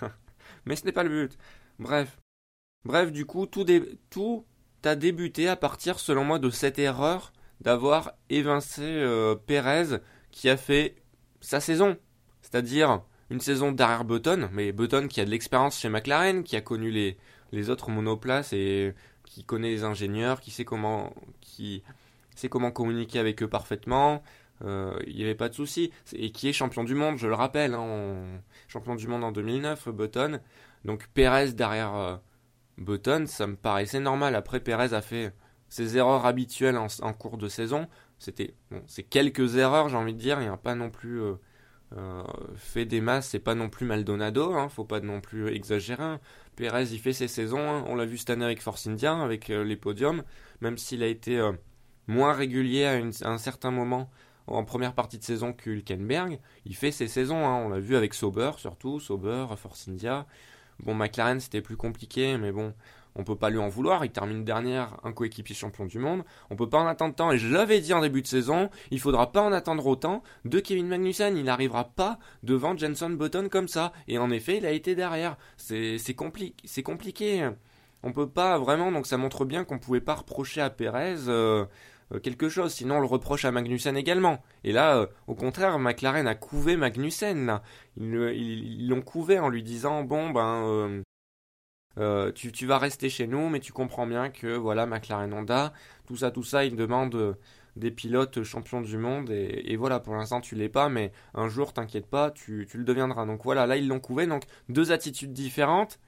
Mais 0.66 0.76
ce 0.76 0.86
n'est 0.86 0.92
pas 0.92 1.04
le 1.04 1.10
but. 1.28 1.38
Bref. 1.80 2.20
Bref, 2.86 3.12
du 3.12 3.26
coup, 3.26 3.48
tout, 3.48 3.66
tout 4.12 4.46
a 4.84 4.96
débuté 4.96 5.48
à 5.48 5.56
partir, 5.56 6.00
selon 6.00 6.24
moi, 6.24 6.40
de 6.40 6.52
cette 6.52 6.80
erreur 6.80 7.34
d'avoir 7.62 8.14
évincé 8.30 8.84
euh, 8.84 9.36
Pérez 9.36 10.00
qui 10.32 10.48
a 10.50 10.58
fait 10.58 10.96
sa 11.42 11.60
saison. 11.60 11.98
C'est-à-dire 12.42 13.04
une 13.32 13.40
saison 13.40 13.72
derrière 13.72 14.04
Button, 14.04 14.50
mais 14.52 14.74
Button 14.74 15.08
qui 15.08 15.22
a 15.22 15.26
de 15.26 15.30
l'expérience 15.30 15.80
chez 15.80 15.88
McLaren, 15.88 16.44
qui 16.44 16.58
a 16.58 16.62
connu 16.62 16.92
les, 16.92 17.70
autres 17.70 17.90
monoplaces 17.90 18.52
et 18.52 18.94
qui 19.26 19.46
connaît 19.46 19.70
les 19.70 19.86
ingénieurs, 19.86 20.42
qui 20.42 20.52
sait 20.52 20.66
comment, 20.66 21.14
qui 21.40 21.82
sait 22.36 22.50
comment 22.50 22.72
communiquer 22.72 23.20
avec 23.20 23.42
eux 23.42 23.48
parfaitement. 23.48 24.22
Euh, 24.66 25.00
il 25.08 25.16
n'y 25.16 25.24
avait 25.24 25.34
pas 25.34 25.48
de 25.48 25.54
souci. 25.54 25.92
Et 26.14 26.32
qui 26.32 26.50
est 26.50 26.54
champion 26.54 26.84
du 26.84 26.94
monde, 26.94 27.18
je 27.18 27.28
le 27.28 27.34
rappelle. 27.34 27.74
Hein, 27.74 28.42
champion 28.68 28.96
du 28.96 29.08
monde 29.08 29.24
en 29.24 29.32
2009, 29.32 29.88
Button. 29.90 30.42
Donc 30.84 31.08
Perez 31.14 31.54
derrière 31.54 31.96
euh, 31.96 32.18
Button, 32.78 33.26
ça 33.28 33.48
me 33.48 33.56
paraissait 33.56 34.02
normal. 34.02 34.36
Après, 34.36 34.60
Perez 34.60 34.94
a 34.94 35.02
fait 35.02 35.34
ses 35.70 35.96
erreurs 35.96 36.26
habituelles 36.26 36.78
en, 36.78 37.14
cours 37.14 37.38
de 37.38 37.48
saison. 37.48 37.88
C'était 38.20 38.56
c'est 38.88 39.04
quelques 39.04 39.56
erreurs, 39.56 39.88
j'ai 39.88 39.96
envie 39.96 40.14
de 40.14 40.20
dire. 40.20 40.42
Il 40.42 40.44
n'y 40.44 40.54
a 40.54 40.58
pas 40.58 40.76
non 40.76 40.90
plus 40.90 41.22
euh, 41.22 41.36
fait 42.56 42.86
des 42.86 43.02
masses. 43.02 43.30
C'est 43.30 43.40
pas 43.40 43.56
non 43.56 43.70
plus 43.70 43.86
Maldonado. 43.86 44.54
Hein, 44.54 44.70
faut 44.70 44.86
pas 44.86 45.00
non 45.00 45.22
plus 45.22 45.50
exagérer. 45.50 46.18
Perez, 46.56 46.92
il 46.92 47.00
fait 47.00 47.14
ses 47.14 47.28
saisons. 47.28 47.70
Hein. 47.70 47.84
On 47.88 47.96
l'a 47.96 48.06
vu 48.06 48.18
cette 48.18 48.30
année 48.30 48.46
avec 48.46 48.62
Force 48.62 48.88
India, 48.88 49.20
avec 49.22 49.50
les 49.50 49.76
podiums. 49.76 50.24
Même 50.62 50.78
s'il 50.78 51.04
a 51.04 51.08
été 51.08 51.42
moins 52.08 52.34
régulier 52.34 52.86
à, 52.86 53.30
un 53.30 53.38
certain 53.38 53.72
moment 53.72 54.10
en 54.48 54.64
première 54.64 54.94
partie 54.94 55.18
de 55.18 55.24
saison 55.24 55.54
que 55.54 55.70
Hülkenberg. 55.70 56.40
Il 56.66 56.76
fait 56.76 56.92
ses 56.92 57.08
saisons, 57.08 57.46
hein. 57.46 57.56
on 57.66 57.70
l'a 57.70 57.80
vu 57.80 57.96
avec 57.96 58.14
Sauber 58.14 58.52
surtout, 58.58 59.00
Sauber, 59.00 59.46
Force 59.58 59.88
India. 59.88 60.26
Bon, 60.80 60.96
McLaren 60.96 61.40
c'était 61.40 61.62
plus 61.62 61.78
compliqué, 61.78 62.38
mais 62.38 62.52
bon, 62.52 62.74
on 63.16 63.24
peut 63.24 63.36
pas 63.36 63.50
lui 63.50 63.60
en 63.60 63.68
vouloir, 63.68 64.06
il 64.06 64.12
termine 64.12 64.44
dernière, 64.44 64.98
un 65.04 65.12
coéquipier 65.12 65.56
champion 65.56 65.86
du 65.86 66.00
monde. 66.00 66.24
On 66.50 66.56
peut 66.56 66.70
pas 66.70 66.80
en 66.80 66.88
attendre 66.88 67.16
tant, 67.16 67.32
et 67.32 67.38
je 67.38 67.48
l'avais 67.48 67.80
dit 67.80 67.94
en 67.94 68.02
début 68.02 68.22
de 68.22 68.28
saison, 68.28 68.70
il 68.90 69.00
faudra 69.00 69.32
pas 69.32 69.42
en 69.42 69.52
attendre 69.52 69.86
autant 69.86 70.24
de 70.46 70.60
Kevin 70.60 70.88
Magnussen. 70.88 71.38
Il 71.38 71.46
n'arrivera 71.46 71.86
pas 71.86 72.20
devant 72.44 72.78
Jenson 72.78 73.10
Button 73.12 73.50
comme 73.50 73.68
ça. 73.68 73.92
Et 74.08 74.18
en 74.18 74.32
effet, 74.32 74.58
il 74.58 74.66
a 74.66 74.72
été 74.72 74.96
derrière. 74.96 75.38
C'est 75.58 75.98
c'est 75.98 76.14
compliqué. 76.84 77.50
On 78.04 78.14
peut 78.14 78.30
pas 78.30 78.58
vraiment, 78.58 78.92
donc 78.92 79.06
ça 79.06 79.18
montre 79.18 79.46
bien 79.46 79.64
qu'on 79.64 79.78
pouvait 79.78 80.02
pas 80.02 80.16
reprocher 80.16 80.62
à 80.62 80.70
Perez. 80.70 81.28
Euh, 81.28 81.66
euh, 82.14 82.20
quelque 82.20 82.50
chose, 82.50 82.74
sinon 82.74 82.98
on 82.98 83.00
le 83.00 83.08
reproche 83.08 83.46
à 83.46 83.52
Magnussen 83.52 83.96
également. 83.96 84.44
Et 84.64 84.72
là, 84.72 84.98
euh, 84.98 85.08
au 85.28 85.36
contraire, 85.36 85.80
McLaren 85.80 86.28
a 86.28 86.36
couvé 86.36 86.76
Magnussen. 86.76 87.60
Ils 87.98 88.88
l'ont 88.88 89.02
couvé 89.02 89.40
en 89.40 89.50
lui 89.50 89.64
disant 89.64 90.04
bon 90.04 90.30
ben 90.30 90.64
euh, 90.66 91.02
tu, 91.96 92.66
vas 92.66 92.78
rester 92.78 93.10
chez 93.10 93.28
nous, 93.28 93.50
mais 93.50 93.60
tu 93.60 93.74
comprends 93.74 94.08
bien 94.08 94.30
que 94.30 94.56
voilà 94.56 94.86
McLaren 94.86 95.34
Honda, 95.34 95.74
tout 96.08 96.18
ça, 96.18 96.32
tout 96.32 96.44
ça, 96.44 96.66
ils 96.66 96.76
demandent 96.76 97.36
des 97.76 97.92
pilotes 97.92 98.44
champions 98.44 98.82
du 98.82 98.98
monde 98.98 99.30
et, 99.30 99.76
voilà 99.78 100.00
pour 100.00 100.16
l'instant 100.16 100.42
tu 100.42 100.56
l'es 100.56 100.70
pas, 100.70 100.90
mais 100.90 101.12
un 101.34 101.48
jour 101.48 101.74
t'inquiète 101.74 102.08
pas, 102.08 102.32
tu, 102.32 102.68
le 102.74 102.84
deviendras. 102.84 103.26
Donc 103.26 103.44
voilà, 103.44 103.66
là 103.66 103.78
ils 103.78 103.88
l'ont 103.88 104.00
couvé, 104.00 104.28
donc 104.28 104.44
deux 104.70 104.92
attitudes 104.92 105.34
différentes. 105.34 106.00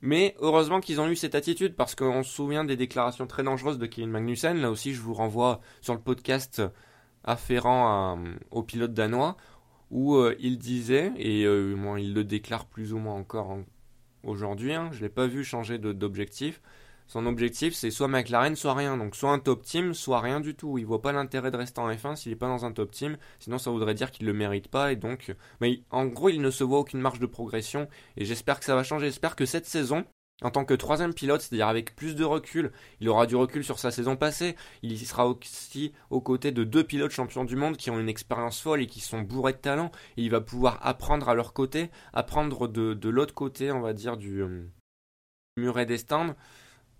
Mais 0.00 0.36
heureusement 0.38 0.80
qu'ils 0.80 1.00
ont 1.00 1.08
eu 1.08 1.16
cette 1.16 1.34
attitude 1.34 1.74
parce 1.74 1.96
qu'on 1.96 2.22
se 2.22 2.30
souvient 2.32 2.64
des 2.64 2.76
déclarations 2.76 3.26
très 3.26 3.42
dangereuses 3.42 3.78
de 3.78 3.86
Kevin 3.86 4.10
Magnussen. 4.10 4.58
Là 4.58 4.70
aussi, 4.70 4.94
je 4.94 5.00
vous 5.00 5.12
renvoie 5.12 5.60
sur 5.80 5.92
le 5.92 6.00
podcast 6.00 6.62
afférent 7.24 8.16
au 8.52 8.62
pilote 8.62 8.94
danois 8.94 9.36
où 9.90 10.16
euh, 10.16 10.36
il 10.38 10.58
disait, 10.58 11.12
et 11.16 11.44
euh, 11.44 11.96
il 11.98 12.14
le 12.14 12.24
déclare 12.24 12.66
plus 12.66 12.92
ou 12.92 12.98
moins 12.98 13.14
encore 13.14 13.58
aujourd'hui, 14.22 14.74
hein, 14.74 14.88
je 14.92 14.98
ne 14.98 15.02
l'ai 15.02 15.08
pas 15.08 15.26
vu 15.26 15.44
changer 15.44 15.78
d'objectif, 15.78 16.60
son 17.08 17.24
objectif, 17.24 17.72
c'est 17.72 17.90
soit 17.90 18.06
McLaren, 18.06 18.54
soit 18.54 18.74
rien. 18.74 18.98
Donc 18.98 19.16
soit 19.16 19.30
un 19.30 19.38
top 19.38 19.62
team, 19.64 19.94
soit 19.94 20.20
rien 20.20 20.40
du 20.40 20.54
tout. 20.54 20.76
Il 20.76 20.84
voit 20.84 21.00
pas 21.00 21.12
l'intérêt 21.12 21.50
de 21.50 21.56
rester 21.56 21.80
en 21.80 21.90
F1 21.90 22.16
s'il 22.16 22.32
n'est 22.32 22.36
pas 22.36 22.48
dans 22.48 22.66
un 22.66 22.72
top 22.72 22.90
team. 22.90 23.16
Sinon, 23.38 23.56
ça 23.56 23.70
voudrait 23.70 23.94
dire 23.94 24.10
qu'il 24.10 24.26
ne 24.26 24.32
le 24.32 24.36
mérite 24.38 24.68
pas. 24.68 24.92
Et 24.92 24.96
donc, 24.96 25.34
mais 25.62 25.80
en 25.90 26.04
gros, 26.04 26.28
il 26.28 26.42
ne 26.42 26.50
se 26.50 26.64
voit 26.64 26.78
aucune 26.78 27.00
marge 27.00 27.18
de 27.18 27.24
progression. 27.24 27.88
Et 28.18 28.26
j'espère 28.26 28.58
que 28.58 28.66
ça 28.66 28.74
va 28.74 28.82
changer. 28.84 29.06
J'espère 29.06 29.36
que 29.36 29.46
cette 29.46 29.64
saison, 29.64 30.04
en 30.42 30.50
tant 30.50 30.64
que 30.64 30.74
troisième 30.74 31.14
pilote, 31.14 31.40
c'est-à-dire 31.40 31.66
avec 31.66 31.96
plus 31.96 32.14
de 32.14 32.24
recul, 32.24 32.70
il 33.00 33.08
aura 33.08 33.26
du 33.26 33.34
recul 33.34 33.64
sur 33.64 33.78
sa 33.78 33.90
saison 33.90 34.16
passée. 34.16 34.54
Il 34.82 34.96
sera 34.98 35.26
aussi 35.26 35.92
aux 36.10 36.20
côtés 36.20 36.52
de 36.52 36.62
deux 36.62 36.84
pilotes 36.84 37.10
champions 37.10 37.44
du 37.44 37.56
monde 37.56 37.76
qui 37.76 37.90
ont 37.90 37.98
une 37.98 38.08
expérience 38.08 38.60
folle 38.60 38.82
et 38.82 38.86
qui 38.86 39.00
sont 39.00 39.20
bourrés 39.20 39.54
de 39.54 39.58
talent. 39.58 39.90
Et 40.16 40.22
il 40.22 40.30
va 40.30 40.40
pouvoir 40.40 40.78
apprendre 40.86 41.28
à 41.28 41.34
leur 41.34 41.52
côté, 41.52 41.90
apprendre 42.12 42.68
de, 42.68 43.08
l'autre 43.08 43.34
côté, 43.34 43.72
on 43.72 43.80
va 43.80 43.92
dire, 43.92 44.16
du 44.16 44.42
euh, 44.42 44.70
muret 45.56 45.86
des 45.86 45.98
stands 45.98 46.36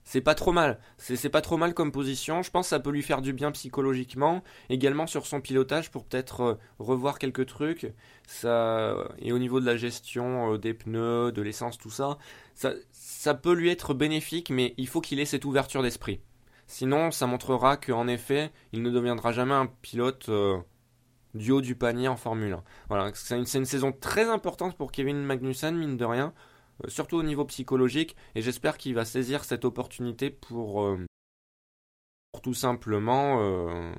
c'est 0.09 0.23
pas 0.23 0.35
trop 0.35 0.53
mal. 0.53 0.79
C'est 0.97 1.29
pas 1.29 1.43
trop 1.43 1.59
mal 1.59 1.75
comme 1.75 1.93
position. 1.93 2.41
Je 2.41 2.51
pense 2.51 2.65
que 2.65 2.71
ça 2.71 2.81
peut 2.81 2.91
lui 2.91 3.03
faire 3.03 3.21
du 3.21 3.35
bien 3.35 3.53
psychologiquement. 3.53 4.43
Également 4.71 5.07
sur 5.07 5.27
son 5.27 5.43
pilotage 5.43 5.91
pour 5.91 6.07
peut-être 6.07 6.41
euh, 6.41 6.55
revoir 6.79 7.19
quelques 7.19 7.45
trucs. 7.45 7.93
Ça, 8.27 8.97
et 9.19 9.33
au 9.33 9.39
niveau 9.39 9.61
de 9.61 9.67
la 9.67 9.77
gestion 9.77 10.55
euh, 10.55 10.57
des 10.57 10.73
pneus, 10.73 11.31
de 11.31 11.43
l'essence, 11.43 11.77
tout 11.77 11.91
ça, 11.91 12.17
ça, 12.55 13.35
peut 13.35 13.53
lui 13.53 13.69
être 13.69 13.93
bénéfique, 13.93 14.49
mais 14.49 14.73
il 14.79 14.89
faut 14.89 15.03
qu'il 15.03 15.21
ait 15.21 15.27
cette 15.27 15.45
ouverture 15.45 15.83
d'esprit. 15.83 16.23
Sinon, 16.67 17.11
ça 17.11 17.27
montrera 17.27 17.77
qu'en 17.77 18.09
effet, 18.09 18.51
il 18.73 18.83
ne 18.83 18.91
deviendra 18.91 19.33
jamais 19.33 19.53
un 19.53 19.67
pilote 19.67 20.31
euh, 20.31 20.57
du 21.35 21.53
haut 21.53 21.61
du 21.61 21.75
panier 21.75 22.09
en 22.09 22.17
Formule 22.17 22.55
1. 22.55 22.65
Voilà, 22.89 23.11
c'est 23.13 23.37
une, 23.37 23.45
une, 23.55 23.67
saison 23.67 23.93
très 23.93 24.31
importante 24.31 24.75
pour 24.75 24.91
Kevin 24.91 25.23
Magnussen, 25.23 25.77
mine 25.77 25.99
de 25.99 26.05
rien. 26.07 26.33
Euh, 26.85 26.89
surtout 26.89 27.17
au 27.17 27.23
niveau 27.23 27.45
psychologique, 27.45 28.17
et 28.35 28.43
j'espère 28.43 28.79
qu'il 28.79 28.95
va 28.95 29.05
saisir 29.05 29.45
cette 29.45 29.65
opportunité 29.65 30.31
pour, 30.31 30.83
euh, 30.83 31.05
tout 32.43 32.55
simplement 32.55 33.39
euh, 33.41 33.93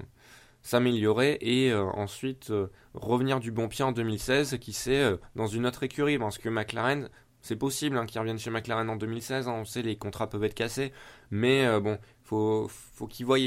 s'améliorer 0.62 1.38
et 1.41 1.74
ensuite 1.74 2.53
revenir 2.93 3.39
du 3.39 3.51
bon 3.51 3.67
pied 3.67 3.83
en 3.83 3.91
2016, 3.91 4.57
qui 4.59 4.71
sait, 4.71 5.17
dans 5.36 5.48
une 5.48 5.65
autre 5.65 5.83
écurie, 5.83 6.17
parce 6.17 6.38
que 6.38 6.48
McLaren, 6.48 7.09
c'est 7.41 7.55
possible 7.55 7.98
hein, 7.98 8.05
qu'il 8.05 8.19
revienne 8.19 8.39
chez 8.39 8.50
McLaren 8.50 8.89
en 8.89 8.95
2016, 8.95 9.48
hein, 9.48 9.53
on 9.53 9.65
sait 9.65 9.81
les 9.81 9.98
contrats 9.98 10.29
peuvent 10.29 10.43
être 10.43 10.53
cassés, 10.53 10.93
mais 11.31 11.79
bon, 11.79 11.98
faut, 12.24 12.67
faut 12.69 13.07
qu'il 13.07 13.25
voie, 13.25 13.38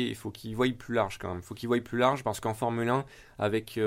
plus 0.78 0.94
large 0.94 1.18
quand 1.18 1.32
même, 1.32 1.42
faut 1.42 1.54
qu'il 1.54 1.68
voie 1.68 1.80
plus 1.80 1.98
large 1.98 2.22
parce 2.24 2.40
qu'en 2.40 2.54
Formule 2.54 2.88
1, 2.88 3.04
avec 3.38 3.78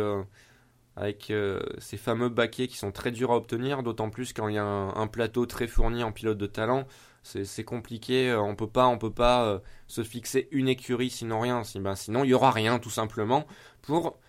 avec 0.95 1.29
euh, 1.29 1.59
ces 1.77 1.97
fameux 1.97 2.29
baquets 2.29 2.67
qui 2.67 2.77
sont 2.77 2.91
très 2.91 3.11
durs 3.11 3.31
à 3.31 3.35
obtenir, 3.35 3.83
d'autant 3.83 4.09
plus 4.09 4.33
quand 4.33 4.47
il 4.47 4.55
y 4.55 4.57
a 4.57 4.63
un, 4.63 5.07
plateau 5.07 5.45
très 5.45 5.67
fourni 5.67 6.03
en 6.03 6.11
pilote 6.11 6.37
de 6.37 6.47
talent, 6.47 6.87
c'est 7.23 7.63
compliqué, 7.63 8.29
euh, 8.29 8.39
on 8.41 8.55
peut 8.55 8.69
pas, 8.69 8.95
peut 8.97 9.11
pas 9.11 9.45
euh, 9.45 9.59
se 9.87 10.03
fixer 10.03 10.47
une 10.51 10.69
écurie 10.69 11.09
sinon 11.09 11.39
rien, 11.39 11.63
ben, 11.75 11.95
sinon 11.95 12.23
il 12.23 12.29
y 12.29 12.33
aura 12.33 12.51
rien 12.51 12.79
tout 12.79 12.89
simplement 12.89 13.45
pour 13.81 14.19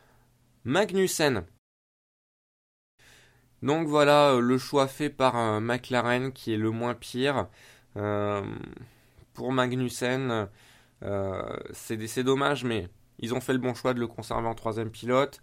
Magnussen. 0.65 1.45
Donc 3.63 3.87
voilà 3.89 4.39
le 4.39 4.59
choix 4.59 4.87
fait 4.87 5.11
par 5.11 5.61
McLaren 5.61 6.33
qui 6.33 6.53
est 6.53 6.59
le 6.59 6.71
moins 6.71 6.95
pire. 6.95 7.49
pour 7.95 9.53
Magnussen, 9.53 10.49
c'est 11.73 12.25
dommage, 12.25 12.65
mais 12.65 12.89
ils 13.19 13.35
ont 13.35 13.41
fait 13.41 13.53
le 13.53 13.59
bon 13.59 13.75
choix 13.75 13.95
de 13.95 14.01
le 14.01 14.07
conserver 14.07 14.47
en 14.47 14.55
troisième 14.55 14.91
pilote 14.91 15.41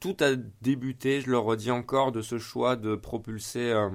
tout 0.00 0.16
a 0.20 0.34
débuté, 0.62 1.20
je 1.20 1.30
le 1.30 1.38
redis 1.38 1.70
encore, 1.70 2.12
de 2.12 2.22
ce 2.22 2.38
choix 2.38 2.76
de 2.76 2.94
propulser, 2.94 3.70
euh, 3.70 3.90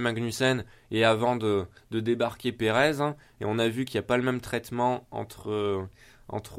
Magnussen 0.00 0.64
et 0.90 1.04
avant 1.04 1.36
de, 1.36 1.66
débarquer 1.90 2.52
Perez. 2.52 3.00
Hein. 3.00 3.16
et 3.40 3.44
on 3.44 3.58
a 3.58 3.68
vu 3.68 3.84
qu'il 3.84 3.98
n'y 3.98 4.04
a 4.04 4.06
pas 4.06 4.16
le 4.16 4.22
même 4.22 4.40
traitement 4.40 5.06
entre, 5.10 5.88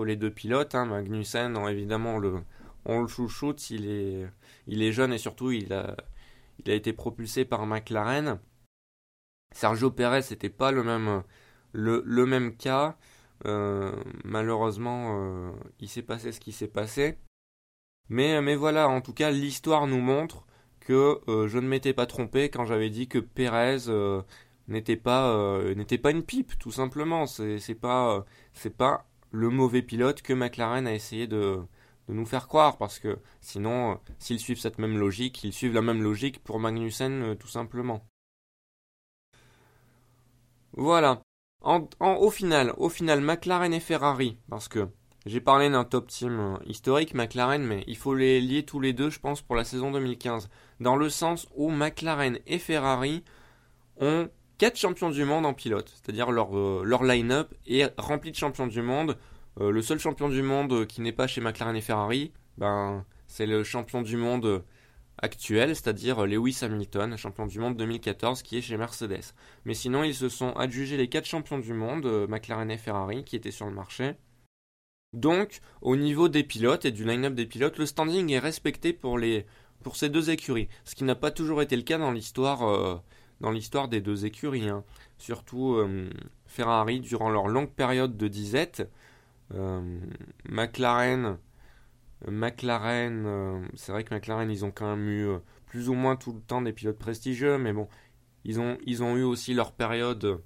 les 0.06 0.16
deux 0.16 0.32
pilotes. 0.32 0.76
Hein. 0.76 0.86
Magnussen, 0.86 1.56
évidemment, 1.68 2.16
on 2.16 2.20
le, 2.20 2.42
on 2.86 3.02
le 3.02 3.08
chouchoute, 3.08 3.70
il 3.70 3.90
est, 3.90 4.28
il 4.68 4.82
est 4.82 4.92
jeune 4.92 5.14
et 5.14 5.18
surtout 5.18 5.52
il 5.52 5.72
a, 5.74 5.96
été 6.66 6.92
propulsé 6.92 7.46
par 7.46 7.66
McLaren. 7.66 8.40
Sergio 9.56 9.92
Perez, 9.92 10.24
c'était 10.24 10.50
pas 10.50 10.72
le, 10.72 10.84
le 11.74 12.26
même 12.26 12.58
cas. 12.58 12.98
Euh, 13.46 13.91
malheureusement, 14.24 15.17
euh, 15.20 15.51
il 15.79 15.89
s'est 15.89 16.01
passé 16.01 16.32
ce 16.32 16.39
qui 16.39 16.51
s'est 16.51 16.67
passé. 16.67 17.17
Mais, 18.10 18.41
mais 18.41 18.56
voilà, 18.56 18.88
en 18.89 19.01
tout 19.01 19.13
cas, 19.13 19.32
l'histoire 19.32 19.88
nous 19.88 20.00
montre 20.00 20.46
que 20.79 21.20
euh, 21.27 21.48
je 21.48 21.60
ne 21.60 21.67
m'étais 21.67 21.94
pas 21.94 22.06
trompé 22.06 22.50
quand 22.50 22.65
j'avais 22.65 22.89
dit 22.89 23.08
que 23.08 23.20
Pérez 23.20 23.77
n'était 24.67 24.98
pas 24.98 25.60
pas 26.03 26.12
une 26.12 26.24
pipe, 26.24 26.58
tout 26.60 26.72
simplement. 26.72 27.25
C'est 27.25 27.75
pas 27.75 28.25
pas 28.77 29.06
le 29.32 29.50
mauvais 29.50 29.82
pilote 29.82 30.22
que 30.22 30.34
McLaren 30.34 30.88
a 30.88 30.94
essayé 30.94 31.27
de 31.27 31.60
de 32.08 32.13
nous 32.13 32.25
faire 32.25 32.48
croire 32.48 32.77
parce 32.77 33.00
que 33.00 33.20
sinon 33.41 34.00
s'ils 34.20 34.39
suivent 34.39 34.60
cette 34.60 34.79
même 34.79 34.98
logique, 34.98 35.44
ils 35.44 35.53
suivent 35.53 35.74
la 35.74 35.82
même 35.82 36.01
logique 36.01 36.44
pour 36.44 36.60
Magnussen 36.60 37.36
tout 37.38 37.48
simplement. 37.50 38.08
Voilà 40.74 41.27
au 41.62 42.32
final, 42.32 42.74
au 42.78 42.90
final, 42.90 43.22
McLaren 43.22 43.74
et 43.74 43.80
Ferrari, 43.80 44.38
parce 44.50 44.68
que 44.68 44.88
j'ai 45.26 45.42
parlé 45.42 45.70
d'un 45.70 45.84
top 45.84 46.08
team 46.08 46.40
euh, 46.40 46.58
historique, 46.66 47.14
McLaren, 47.14 47.62
mais 47.62 47.84
il 47.88 47.98
faut 47.98 48.16
les 48.16 48.40
lier 48.40 48.64
tous 48.64 48.80
les 48.80 48.94
deux, 48.94 49.10
je 49.10 49.20
pense, 49.20 49.42
pour 49.42 49.56
la 49.56 49.66
saison 49.66 49.92
2015. 49.92 50.50
Dans 50.80 50.96
le 50.96 51.10
sens 51.10 51.48
où 51.56 51.70
McLaren 51.70 52.40
et 52.48 52.60
Ferrari 52.60 53.24
ont 54.00 54.30
quatre 54.58 54.78
champions 54.78 55.10
du 55.10 55.26
monde 55.26 55.46
en 55.46 55.54
pilote, 55.54 55.92
c'est-à-dire 55.94 56.32
leur, 56.32 56.58
euh, 56.58 57.04
line-up 57.04 57.54
est 57.68 57.94
rempli 57.98 58.32
de 58.32 58.38
champions 58.38 58.68
du 58.68 58.82
monde. 58.82 59.18
Euh, 59.60 59.72
le 59.72 59.82
seul 59.82 60.00
champion 60.00 60.30
du 60.30 60.42
monde 60.42 60.86
qui 60.88 61.02
n'est 61.02 61.12
pas 61.12 61.28
chez 61.28 61.42
McLaren 61.42 61.76
et 61.76 61.82
Ferrari, 61.82 62.32
ben, 62.58 63.04
c'est 63.28 63.46
le 63.46 63.66
champion 63.66 64.02
du 64.02 64.16
monde 64.16 64.64
actuel, 65.20 65.76
c'est-à-dire 65.76 66.26
Lewis 66.26 66.60
Hamilton, 66.62 67.18
champion 67.18 67.46
du 67.46 67.60
monde 67.60 67.76
2014, 67.78 68.44
qui 68.44 68.58
est 68.58 68.62
chez 68.62 68.78
Mercedes. 68.78 69.34
Mais 69.66 69.74
sinon, 69.74 70.04
ils 70.04 70.16
se 70.16 70.30
sont 70.30 70.52
adjugés 70.54 70.98
les 70.98 71.10
quatre 71.10 71.26
champions 71.26 71.60
du 71.60 71.74
monde, 71.74 72.06
euh, 72.06 72.28
McLaren 72.28 72.70
et 72.70 72.78
Ferrari, 72.78 73.24
qui 73.24 73.36
étaient 73.36 73.52
sur 73.52 73.66
le 73.66 73.74
marché. 73.74 74.14
Donc, 75.14 75.60
au 75.82 75.96
niveau 75.96 76.30
des 76.30 76.44
pilotes 76.44 76.86
et 76.86 76.92
du 76.92 77.06
line-up 77.06 77.34
des 77.34 77.46
pilotes, 77.46 77.78
le 77.78 77.86
standing 77.86 78.32
est 78.32 78.40
respecté 78.40 78.94
pour, 78.94 79.20
ces 79.94 80.10
deux 80.10 80.30
écuries, 80.30 80.68
ce 80.84 80.96
qui 80.96 81.04
n'a 81.04 81.16
pas 81.16 81.32
toujours 81.32 81.62
été 81.62 81.76
le 81.76 81.84
cas 81.84 81.98
dans 81.98 82.12
l'histoire 82.12 82.64
euh, 82.64 82.98
dans 83.40 83.52
l'histoire 83.52 83.88
des 83.88 84.02
deux 84.02 84.26
écuries. 84.26 84.68
Hein. 84.68 84.84
Surtout 85.18 85.76
euh, 85.76 86.10
Ferrari, 86.46 87.00
durant 87.00 87.30
leur 87.30 87.48
longue 87.48 87.72
période 87.72 88.18
de 88.18 88.28
disette, 88.28 88.90
McLaren 90.50 91.38
McLaren, 92.26 93.26
euh, 93.26 93.68
c'est 93.76 93.92
vrai 93.92 94.04
que 94.04 94.14
McLaren, 94.14 94.50
ils 94.50 94.66
ont 94.66 94.72
quand 94.72 94.96
même 94.96 95.08
eu 95.08 95.28
euh, 95.28 95.40
plus 95.66 95.90
ou 95.90 95.94
moins 95.94 96.16
tout 96.16 96.34
le 96.34 96.42
temps 96.42 96.62
des 96.62 96.74
pilotes 96.74 96.98
prestigieux, 96.98 97.58
mais 97.58 97.74
bon, 97.74 97.88
ils 98.44 98.60
ont, 98.60 98.78
ils 98.86 99.04
ont 99.04 99.16
eu 99.16 99.24
aussi 99.24 99.54
leur 99.54 99.74
période 99.74 100.42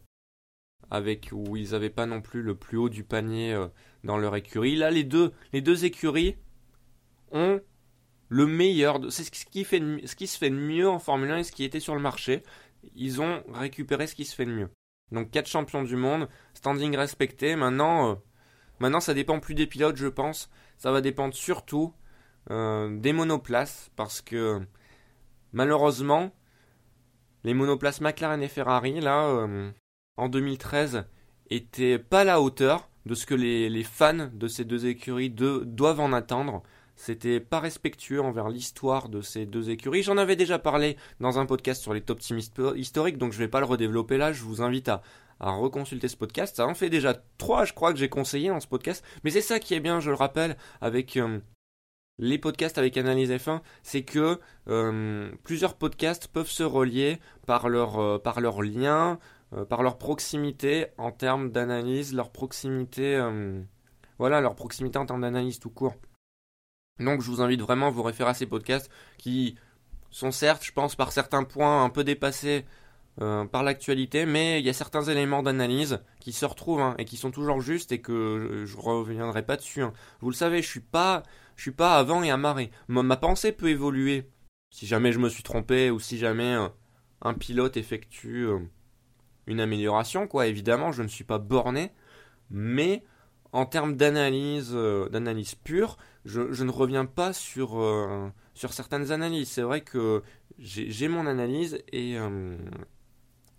avec 0.89 1.29
où 1.31 1.55
ils 1.55 1.71
n'avaient 1.71 1.89
pas 1.89 2.05
non 2.05 2.21
plus 2.21 2.41
le 2.41 2.55
plus 2.55 2.77
haut 2.77 2.89
du 2.89 3.03
panier 3.03 3.53
euh, 3.53 3.67
dans 4.03 4.17
leur 4.17 4.35
écurie. 4.35 4.75
Là, 4.75 4.91
les 4.91 5.05
deux, 5.05 5.31
les 5.53 5.61
deux 5.61 5.85
écuries 5.85 6.35
ont 7.31 7.61
le 8.27 8.45
meilleur. 8.45 8.99
C'est 9.09 9.23
ce 9.23 9.31
qui, 9.31 9.63
ce 9.63 10.15
qui 10.15 10.27
se 10.27 10.37
fait 10.37 10.49
de 10.49 10.55
mieux 10.55 10.89
en 10.89 10.99
Formule 10.99 11.31
1 11.31 11.37
et 11.37 11.43
ce 11.43 11.51
qui 11.53 11.63
était 11.63 11.79
sur 11.79 11.95
le 11.95 12.01
marché. 12.01 12.43
ils 12.95 13.21
ont 13.21 13.43
récupéré 13.53 14.07
ce 14.07 14.15
qui 14.15 14.25
se 14.25 14.35
fait 14.35 14.45
de 14.45 14.51
mieux. 14.51 14.69
Donc 15.11 15.31
4 15.31 15.47
champions 15.47 15.83
du 15.83 15.95
monde, 15.95 16.27
standing 16.53 16.95
respecté. 16.97 17.55
Maintenant, 17.55 18.21
maintenant 18.79 18.99
ça 18.99 19.13
dépend 19.13 19.39
plus 19.39 19.55
des 19.55 19.67
pilotes, 19.67 19.97
je 19.97 20.07
pense. 20.07 20.49
Ça 20.81 20.91
va 20.91 21.01
dépendre 21.01 21.35
surtout 21.35 21.93
euh, 22.49 22.97
des 22.97 23.13
monoplaces 23.13 23.91
parce 23.95 24.19
que 24.19 24.59
malheureusement, 25.53 26.31
les 27.43 27.53
monoplaces 27.53 28.01
McLaren 28.01 28.41
et 28.41 28.47
Ferrari, 28.47 28.99
là, 28.99 29.27
euh, 29.27 29.69
en 30.17 30.27
2013, 30.27 31.05
étaient 31.51 31.99
pas 31.99 32.21
à 32.21 32.23
la 32.23 32.41
hauteur 32.41 32.89
de 33.05 33.13
ce 33.13 33.27
que 33.27 33.35
les, 33.35 33.83
fans 33.83 34.31
de 34.33 34.47
ces 34.47 34.65
deux 34.65 34.87
écuries 34.87 35.29
doivent 35.29 35.99
en 35.99 36.13
attendre. 36.13 36.63
C'était 36.95 37.39
pas 37.39 37.59
respectueux 37.59 38.19
envers 38.19 38.49
l'histoire 38.49 39.07
de 39.07 39.21
ces 39.21 39.45
deux 39.45 39.69
écuries. 39.69 40.01
J'en 40.01 40.17
avais 40.17 40.35
déjà 40.35 40.57
parlé 40.57 40.97
dans 41.19 41.37
un 41.37 41.45
podcast 41.45 41.79
sur 41.79 41.93
les 41.93 42.01
top 42.01 42.21
teams 42.21 42.39
historiques, 42.75 43.19
donc 43.19 43.33
je 43.33 43.37
vais 43.37 43.47
pas 43.47 43.59
le 43.59 43.67
redévelopper 43.67 44.17
là. 44.17 44.33
Je 44.33 44.41
vous 44.41 44.63
invite 44.63 44.89
à, 45.41 45.51
reconsulter 45.51 46.07
ce 46.07 46.17
podcast. 46.17 46.55
Ça 46.55 46.67
en 46.67 46.73
fait 46.73 46.89
déjà 46.89 47.13
trois, 47.37 47.65
je 47.65 47.73
crois, 47.73 47.91
que 47.91 47.99
j'ai 47.99 48.09
conseillé 48.09 48.49
dans 48.49 48.59
ce 48.59 48.67
podcast. 48.67 49.03
Mais 49.23 49.31
c'est 49.31 49.41
ça 49.41 49.59
qui 49.59 49.73
est 49.73 49.79
bien, 49.79 49.99
je 49.99 50.09
le 50.09 50.15
rappelle, 50.15 50.57
avec 50.79 51.17
euh, 51.17 51.39
les 52.17 52.37
podcasts 52.37 52.77
avec 52.77 52.97
Analyse 52.97 53.31
F1, 53.31 53.61
c'est 53.83 54.03
que 54.03 54.39
euh, 54.67 55.31
plusieurs 55.43 55.75
podcasts 55.75 56.27
peuvent 56.27 56.49
se 56.49 56.63
relier 56.63 57.19
par 57.45 57.69
leur, 57.69 57.99
euh, 57.99 58.17
par 58.19 58.41
leur 58.41 58.61
lien, 58.61 59.19
par 59.67 59.83
leur 59.83 59.97
proximité 59.97 60.87
en 60.97 61.11
termes 61.11 61.51
d'analyse, 61.51 62.13
leur 62.13 62.31
proximité, 62.31 63.21
voilà, 64.17 64.39
leur 64.39 64.55
proximité 64.55 64.97
en 64.97 65.05
termes 65.05 65.19
d'analyse 65.19 65.59
tout 65.59 65.69
court. 65.69 65.95
Donc 66.99 67.21
je 67.21 67.29
vous 67.29 67.41
invite 67.41 67.59
vraiment 67.59 67.87
à 67.87 67.89
vous 67.89 68.01
référer 68.03 68.29
à 68.29 68.33
ces 68.33 68.45
podcasts 68.45 68.89
qui 69.17 69.57
sont 70.09 70.31
certes, 70.31 70.63
je 70.63 70.71
pense, 70.71 70.95
par 70.95 71.11
certains 71.11 71.43
points 71.43 71.83
un 71.83 71.89
peu 71.89 72.03
dépassés 72.03 72.65
euh, 73.19 73.43
par 73.43 73.63
l'actualité, 73.63 74.25
mais 74.25 74.61
il 74.61 74.65
y 74.65 74.69
a 74.69 74.73
certains 74.73 75.03
éléments 75.03 75.43
d'analyse 75.43 75.99
qui 76.21 76.31
se 76.31 76.45
retrouvent 76.45 76.79
hein, 76.79 76.95
et 76.97 77.03
qui 77.03 77.17
sont 77.17 77.29
toujours 77.29 77.59
justes 77.59 77.91
et 77.91 77.99
que 77.99 78.63
je, 78.65 78.77
ne 78.77 78.81
reviendrai 78.81 79.45
pas 79.45 79.57
dessus. 79.57 79.81
Hein. 79.81 79.91
Vous 80.21 80.29
le 80.29 80.35
savez, 80.35 80.61
je 80.61 80.67
suis 80.67 80.79
pas, 80.79 81.23
je 81.57 81.63
suis 81.63 81.71
pas 81.71 81.97
avant 81.97 82.23
et 82.23 82.31
amarré. 82.31 82.71
Ma, 82.87 83.03
ma 83.03 83.17
pensée 83.17 83.51
peut 83.51 83.67
évoluer 83.67 84.29
si 84.69 84.87
jamais 84.87 85.11
je 85.11 85.19
me 85.19 85.27
suis 85.27 85.43
trompé 85.43 85.91
ou 85.91 85.99
si 85.99 86.17
jamais 86.17 86.55
euh, 86.55 86.69
un 87.21 87.33
pilote 87.33 87.75
effectue 87.75 88.45
euh, 88.45 88.59
une 89.45 89.59
amélioration, 89.59 90.25
quoi. 90.25 90.47
Évidemment, 90.47 90.93
je 90.93 91.03
ne 91.03 91.09
suis 91.09 91.25
pas 91.25 91.37
borné, 91.37 91.91
mais 92.49 93.03
en 93.51 93.65
termes 93.65 93.97
d'analyse, 93.97 94.71
d'analyse 94.71 95.55
pure, 95.55 95.97
je, 96.23 96.63
ne 96.63 96.71
reviens 96.71 97.05
pas 97.05 97.33
sur 97.33 98.31
certaines 98.53 99.11
analyses. 99.11 99.49
C'est 99.49 99.63
vrai 99.63 99.81
que 99.81 100.23
j'ai 100.57 101.07
mon 101.09 101.27
analyse 101.27 101.83
et, 101.91 102.17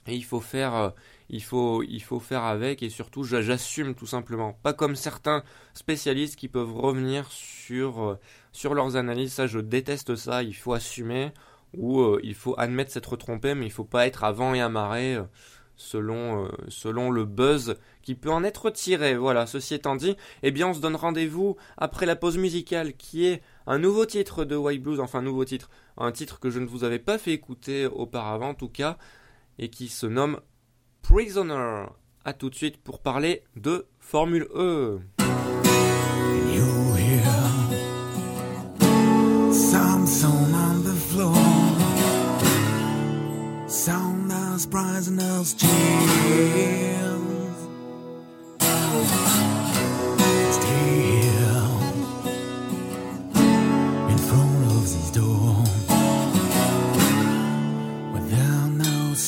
euh, 0.08 0.12
il, 0.12 0.24
faut 0.24 0.40
faire, 0.40 0.74
euh, 0.74 0.90
il, 1.28 1.42
faut, 1.42 1.82
il 1.82 2.02
faut 2.02 2.20
faire 2.20 2.44
avec 2.44 2.82
et 2.82 2.90
surtout 2.90 3.24
j'assume 3.24 3.94
tout 3.94 4.06
simplement. 4.06 4.58
Pas 4.62 4.72
comme 4.72 4.96
certains 4.96 5.42
spécialistes 5.74 6.36
qui 6.36 6.48
peuvent 6.48 6.74
revenir 6.74 7.30
sur, 7.30 8.18
sur 8.52 8.74
leurs 8.74 8.96
analyses. 8.96 9.32
Ça, 9.32 9.46
je 9.46 9.58
déteste 9.58 10.16
ça. 10.16 10.42
Il 10.42 10.54
faut 10.54 10.72
assumer 10.72 11.32
ou 11.76 12.18
il 12.22 12.34
faut 12.34 12.54
admettre 12.58 12.90
s'être 12.90 13.16
trompé, 13.16 13.54
mais 13.54 13.66
il 13.66 13.72
faut 13.72 13.84
pas 13.84 14.06
être 14.06 14.24
avant 14.24 14.54
et 14.54 14.60
amarré 14.60 15.18
selon, 15.76 16.50
selon 16.68 17.10
le 17.10 17.24
buzz 17.24 17.76
qui 18.02 18.14
peut 18.14 18.30
en 18.30 18.44
être 18.44 18.70
tiré. 18.70 19.16
Voilà, 19.16 19.46
ceci 19.46 19.74
étant 19.74 19.96
dit, 19.96 20.16
eh 20.42 20.50
bien 20.50 20.68
on 20.68 20.74
se 20.74 20.80
donne 20.80 20.96
rendez-vous 20.96 21.56
après 21.78 22.06
la 22.06 22.16
pause 22.16 22.36
musicale 22.36 22.94
qui 22.94 23.26
est 23.26 23.42
un 23.66 23.78
nouveau 23.78 24.04
titre 24.04 24.44
de 24.44 24.56
White 24.56 24.82
Blues, 24.82 25.00
enfin 25.00 25.20
un 25.20 25.22
nouveau 25.22 25.44
titre, 25.44 25.70
un 25.96 26.12
titre 26.12 26.40
que 26.40 26.50
je 26.50 26.58
ne 26.58 26.66
vous 26.66 26.84
avais 26.84 26.98
pas 26.98 27.18
fait 27.18 27.32
écouter 27.32 27.86
auparavant 27.86 28.50
en 28.50 28.54
tout 28.54 28.68
cas, 28.68 28.98
et 29.58 29.68
qui 29.68 29.88
se 29.88 30.06
nomme 30.06 30.40
Prisoner. 31.02 31.86
A 32.24 32.32
tout 32.32 32.50
de 32.50 32.54
suite 32.54 32.76
pour 32.76 33.00
parler 33.00 33.42
de 33.56 33.86
Formule 33.98 34.46
E. 34.54 35.00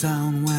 sound 0.04 0.53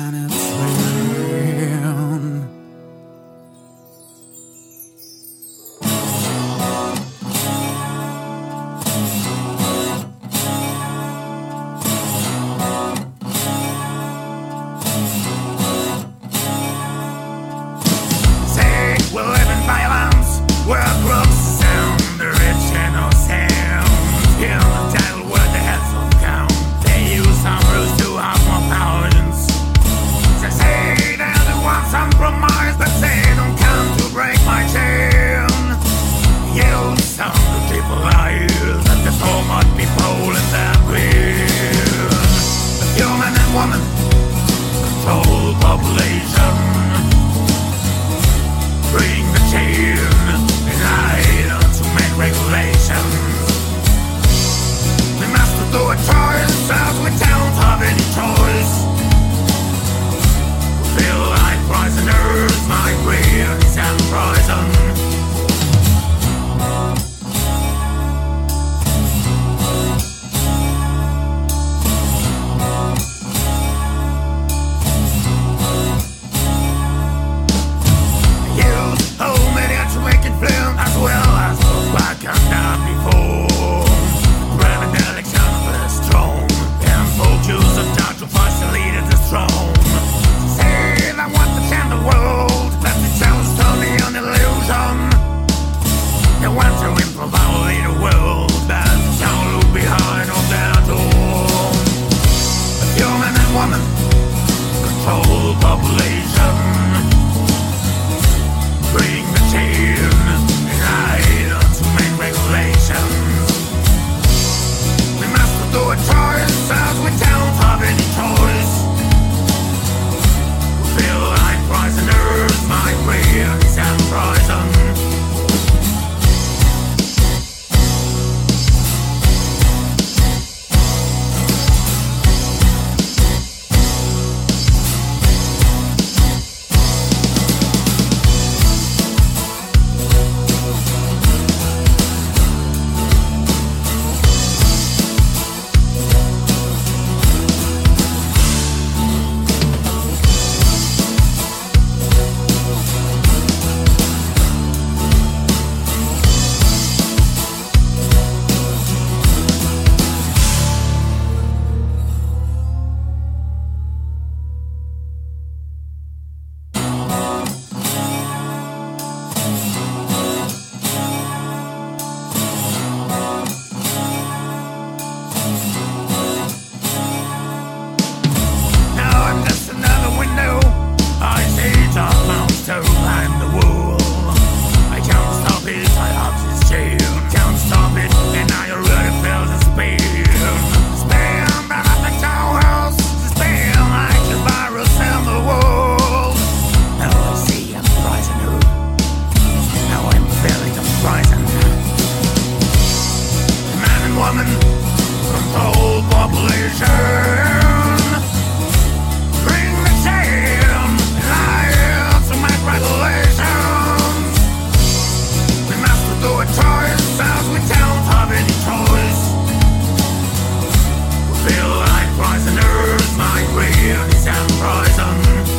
We 223.56 223.64
hear 223.64 223.96
here, 223.96 224.12
sound 224.12 224.52
poison. 224.60 225.55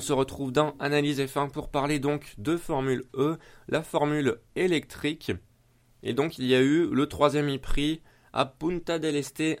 Se 0.00 0.12
retrouve 0.12 0.52
dans 0.52 0.76
Analyse 0.78 1.20
F1 1.20 1.50
pour 1.50 1.70
parler 1.70 1.98
donc 1.98 2.34
de 2.38 2.56
Formule 2.56 3.04
E, 3.14 3.38
la 3.68 3.82
Formule 3.82 4.38
électrique. 4.56 5.32
Et 6.02 6.14
donc 6.14 6.38
il 6.38 6.46
y 6.46 6.54
a 6.54 6.60
eu 6.60 6.88
le 6.92 7.06
troisième 7.06 7.54
e-prix 7.54 8.02
à 8.32 8.46
Punta 8.46 8.98
del 8.98 9.16
Este 9.16 9.60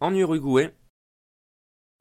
en 0.00 0.14
Uruguay. 0.14 0.70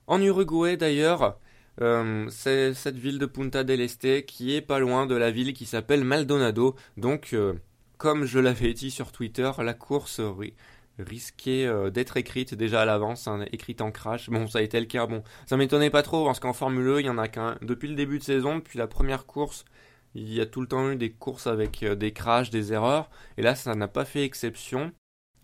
En 0.07 0.21
Uruguay 0.21 0.77
d'ailleurs, 0.77 1.39
euh, 1.81 2.27
c'est 2.29 2.73
cette 2.73 2.97
ville 2.97 3.19
de 3.19 3.25
Punta 3.25 3.63
del 3.63 3.81
Este 3.81 4.25
qui 4.25 4.55
est 4.55 4.61
pas 4.61 4.79
loin 4.79 5.05
de 5.05 5.15
la 5.15 5.31
ville 5.31 5.53
qui 5.53 5.65
s'appelle 5.65 6.03
Maldonado. 6.03 6.75
Donc 6.97 7.33
euh, 7.33 7.53
comme 7.97 8.25
je 8.25 8.39
l'avais 8.39 8.73
dit 8.73 8.91
sur 8.91 9.11
Twitter, 9.11 9.49
la 9.59 9.73
course 9.73 10.19
risquait 10.99 11.65
euh, 11.65 11.89
d'être 11.89 12.17
écrite 12.17 12.53
déjà 12.53 12.81
à 12.81 12.85
l'avance, 12.85 13.27
hein, 13.27 13.45
écrite 13.51 13.81
en 13.81 13.91
crash. 13.91 14.29
Bon, 14.29 14.47
ça 14.47 14.59
a 14.59 14.61
été 14.61 14.79
le 14.79 14.85
cas. 14.85 15.07
Bon, 15.07 15.23
ça 15.45 15.57
m'étonnait 15.57 15.89
pas 15.89 16.03
trop 16.03 16.25
parce 16.25 16.39
qu'en 16.39 16.53
Formule 16.53 16.87
E, 16.87 16.99
il 17.01 17.05
y 17.05 17.09
en 17.09 17.17
a 17.17 17.27
qu'un 17.27 17.57
depuis 17.61 17.87
le 17.87 17.95
début 17.95 18.19
de 18.19 18.23
saison, 18.23 18.57
depuis 18.57 18.77
la 18.77 18.87
première 18.87 19.25
course, 19.25 19.65
il 20.15 20.31
y 20.33 20.41
a 20.41 20.45
tout 20.45 20.61
le 20.61 20.67
temps 20.67 20.91
eu 20.91 20.95
des 20.95 21.11
courses 21.11 21.47
avec 21.47 21.83
euh, 21.83 21.95
des 21.95 22.13
crashs, 22.13 22.49
des 22.49 22.73
erreurs, 22.73 23.09
et 23.37 23.41
là, 23.41 23.55
ça 23.55 23.73
n'a 23.75 23.87
pas 23.87 24.05
fait 24.05 24.23
exception. 24.23 24.91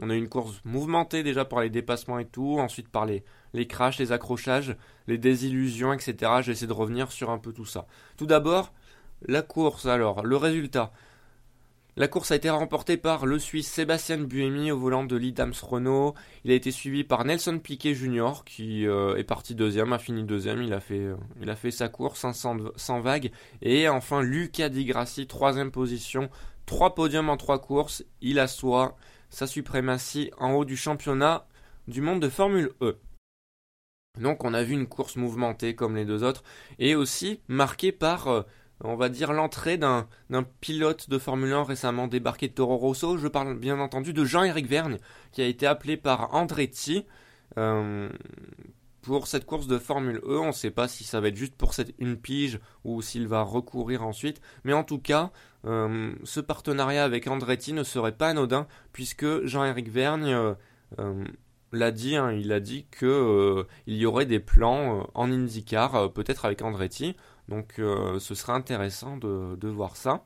On 0.02 0.10
a 0.10 0.16
eu 0.16 0.18
une 0.18 0.30
course 0.30 0.62
mouvementée 0.64 1.24
déjà 1.24 1.44
par 1.44 1.62
les 1.62 1.70
dépassements 1.70 2.20
et 2.20 2.26
tout, 2.26 2.58
ensuite 2.60 2.88
par 2.88 3.06
les, 3.06 3.24
les 3.54 3.68
crashs, 3.68 3.98
les 3.98 4.12
accrochages, 4.14 4.78
les 5.08 5.18
désillusions, 5.18 5.92
etc. 5.92 6.14
Je 6.42 6.48
vais 6.48 6.52
essayer 6.54 6.68
de 6.68 6.74
revenir 6.74 7.12
sur 7.12 7.32
un 7.32 7.38
peu 7.38 7.52
tout 7.52 7.66
ça. 7.66 7.86
Tout 8.16 8.26
d'abord, 8.26 8.74
la 9.28 9.42
course, 9.42 9.88
alors, 9.88 10.24
le 10.24 10.38
résultat. 10.38 10.94
La 12.00 12.08
course 12.08 12.32
a 12.32 12.38
été 12.38 12.50
remportée 12.50 12.96
par 12.96 13.26
le 13.26 13.38
Suisse 13.40 13.68
Sébastien 13.68 14.20
Buemi 14.20 14.72
au 14.72 14.80
volant 14.80 15.04
de 15.04 15.18
l'Idams 15.18 15.52
Renault. 15.62 16.14
Il 16.46 16.52
a 16.52 16.54
été 16.54 16.72
suivi 16.72 17.04
par 17.04 17.26
Nelson 17.26 17.60
Piquet 17.60 17.94
Jr. 17.94 18.46
qui 18.46 18.88
euh, 18.88 19.18
est 19.18 19.26
parti 19.26 19.54
deuxième, 19.54 19.92
a 19.92 20.00
fini 20.00 20.24
deuxième. 20.24 20.62
Il 20.62 20.72
a 20.72 20.80
fait, 20.80 21.02
euh, 21.02 21.72
sa 21.72 21.90
course 21.90 22.26
sans, 22.32 23.02
vague. 23.02 23.32
Et 23.62 23.90
enfin 23.90 24.22
Luca 24.22 24.70
Di 24.70 24.86
Grassi, 24.86 25.28
troisième 25.28 25.72
position. 25.72 26.30
Trois 26.66 26.96
podiums 26.96 27.28
en 27.28 27.36
trois 27.36 27.60
courses. 27.60 28.06
Il 28.22 28.40
assoit 28.40 28.96
sa 29.30 29.46
suprématie 29.46 30.32
en 30.38 30.54
haut 30.54 30.64
du 30.64 30.78
championnat 30.78 31.50
du 31.90 32.00
monde 32.00 32.22
de 32.22 32.30
Formule 32.30 32.72
E. 32.82 32.98
Donc 34.22 34.46
on 34.46 34.54
a 34.54 34.64
vu 34.64 34.74
une 34.74 34.88
course 34.88 35.18
mouvementée 35.18 35.76
comme 35.76 35.98
les 35.98 36.06
deux 36.06 36.24
autres 36.24 36.44
et 36.78 36.96
aussi 36.96 37.42
marquée 37.50 37.92
par 37.92 38.30
euh, 38.30 38.44
on 38.84 38.96
va 38.96 39.10
dire, 39.10 39.34
l'entrée 39.34 39.78
d'un 39.78 40.08
pilote 40.62 41.10
de 41.10 41.18
Formule 41.18 41.52
1 41.52 41.64
récemment 41.64 42.08
débarqué 42.08 42.48
de 42.48 42.54
Toro 42.54 42.78
Rosso. 42.78 43.18
Je 43.18 43.28
parle 43.28 43.58
bien 43.58 43.80
entendu 43.80 44.14
de 44.14 44.24
Jean-Éric 44.24 44.68
Vergne, 44.68 44.98
qui 45.32 45.42
a 45.42 45.46
été 45.46 45.68
appelé 45.68 45.98
par 45.98 46.34
Andretti 46.34 47.06
euh, 47.58 48.10
pour 49.02 49.28
cette 49.28 49.46
course 49.46 49.68
de 49.68 49.78
Formule 49.78 50.22
E. 50.24 50.40
On 50.40 50.48
ne 50.48 50.52
sait 50.52 50.72
pas 50.72 50.88
si 50.88 51.04
ça 51.04 51.20
va 51.20 51.28
être 51.28 51.36
juste 51.36 51.56
pour 51.56 51.74
cette 51.74 51.94
une 52.00 52.18
pige 52.18 52.60
ou 52.86 53.02
s'il 53.02 53.28
va 53.28 53.42
recourir 53.42 54.06
ensuite. 54.06 54.40
Mais 54.64 54.74
en 54.74 54.86
tout 54.86 55.00
cas, 55.00 55.32
euh, 55.66 56.14
ce 56.24 56.40
partenariat 56.40 57.04
avec 57.04 57.28
Andretti 57.28 57.74
ne 57.74 57.84
serait 57.84 58.14
pas 58.14 58.30
anodin, 58.30 58.66
puisque 58.94 59.46
Jean-Éric 59.46 59.90
Vergne 59.90 60.56
euh, 61.00 61.26
l'a 61.74 61.92
dit, 61.92 62.16
hein, 62.16 62.32
il 62.32 62.54
a 62.54 62.62
dit 62.62 62.88
qu'il 62.98 63.66
y 63.88 64.06
aurait 64.06 64.26
des 64.26 64.40
plans 64.40 65.06
en 65.14 65.32
IndyCar, 65.32 66.14
peut-être 66.14 66.46
avec 66.46 66.62
Andretti. 66.62 67.18
Donc 67.50 67.80
euh, 67.80 68.20
ce 68.20 68.36
serait 68.36 68.54
intéressant 68.54 69.18
de, 69.18 69.68
voir 69.68 69.98
ça. 69.98 70.26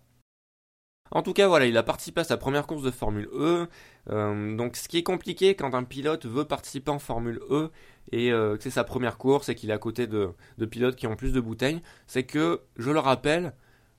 En 1.12 1.22
tout 1.22 1.34
cas, 1.34 1.48
voilà, 1.48 1.66
il 1.68 1.78
a 1.78 1.84
participé 1.84 2.22
à 2.22 2.24
sa 2.24 2.38
première 2.38 2.68
course 2.68 2.84
de 2.84 2.92
Formule 2.92 3.30
E. 3.34 3.68
Euh, 4.10 4.56
donc, 4.56 4.76
ce 4.76 4.90
qui 4.90 4.98
est 4.98 5.04
compliqué 5.04 5.56
quand 5.56 5.74
un 5.76 5.84
pilote 5.84 6.26
veut 6.26 6.46
participer 6.46 6.92
en 6.92 7.00
Formule 7.00 7.40
E 7.50 7.70
et 8.12 8.32
euh, 8.32 8.58
que 8.58 8.64
c'est 8.64 8.72
sa 8.72 8.84
première 8.84 9.18
course 9.18 9.48
et 9.50 9.56
qu'il 9.56 9.70
est 9.70 9.74
à 9.74 9.78
côté 9.78 10.08
de, 10.08 10.34
pilotes 10.70 10.96
qui 10.96 11.08
ont 11.08 11.16
plus 11.16 11.32
de 11.32 11.40
bouteilles, 11.40 11.82
c'est 12.08 12.24
que, 12.24 12.62
je 12.78 12.92
le 12.92 13.00
rappelle, 13.00 13.54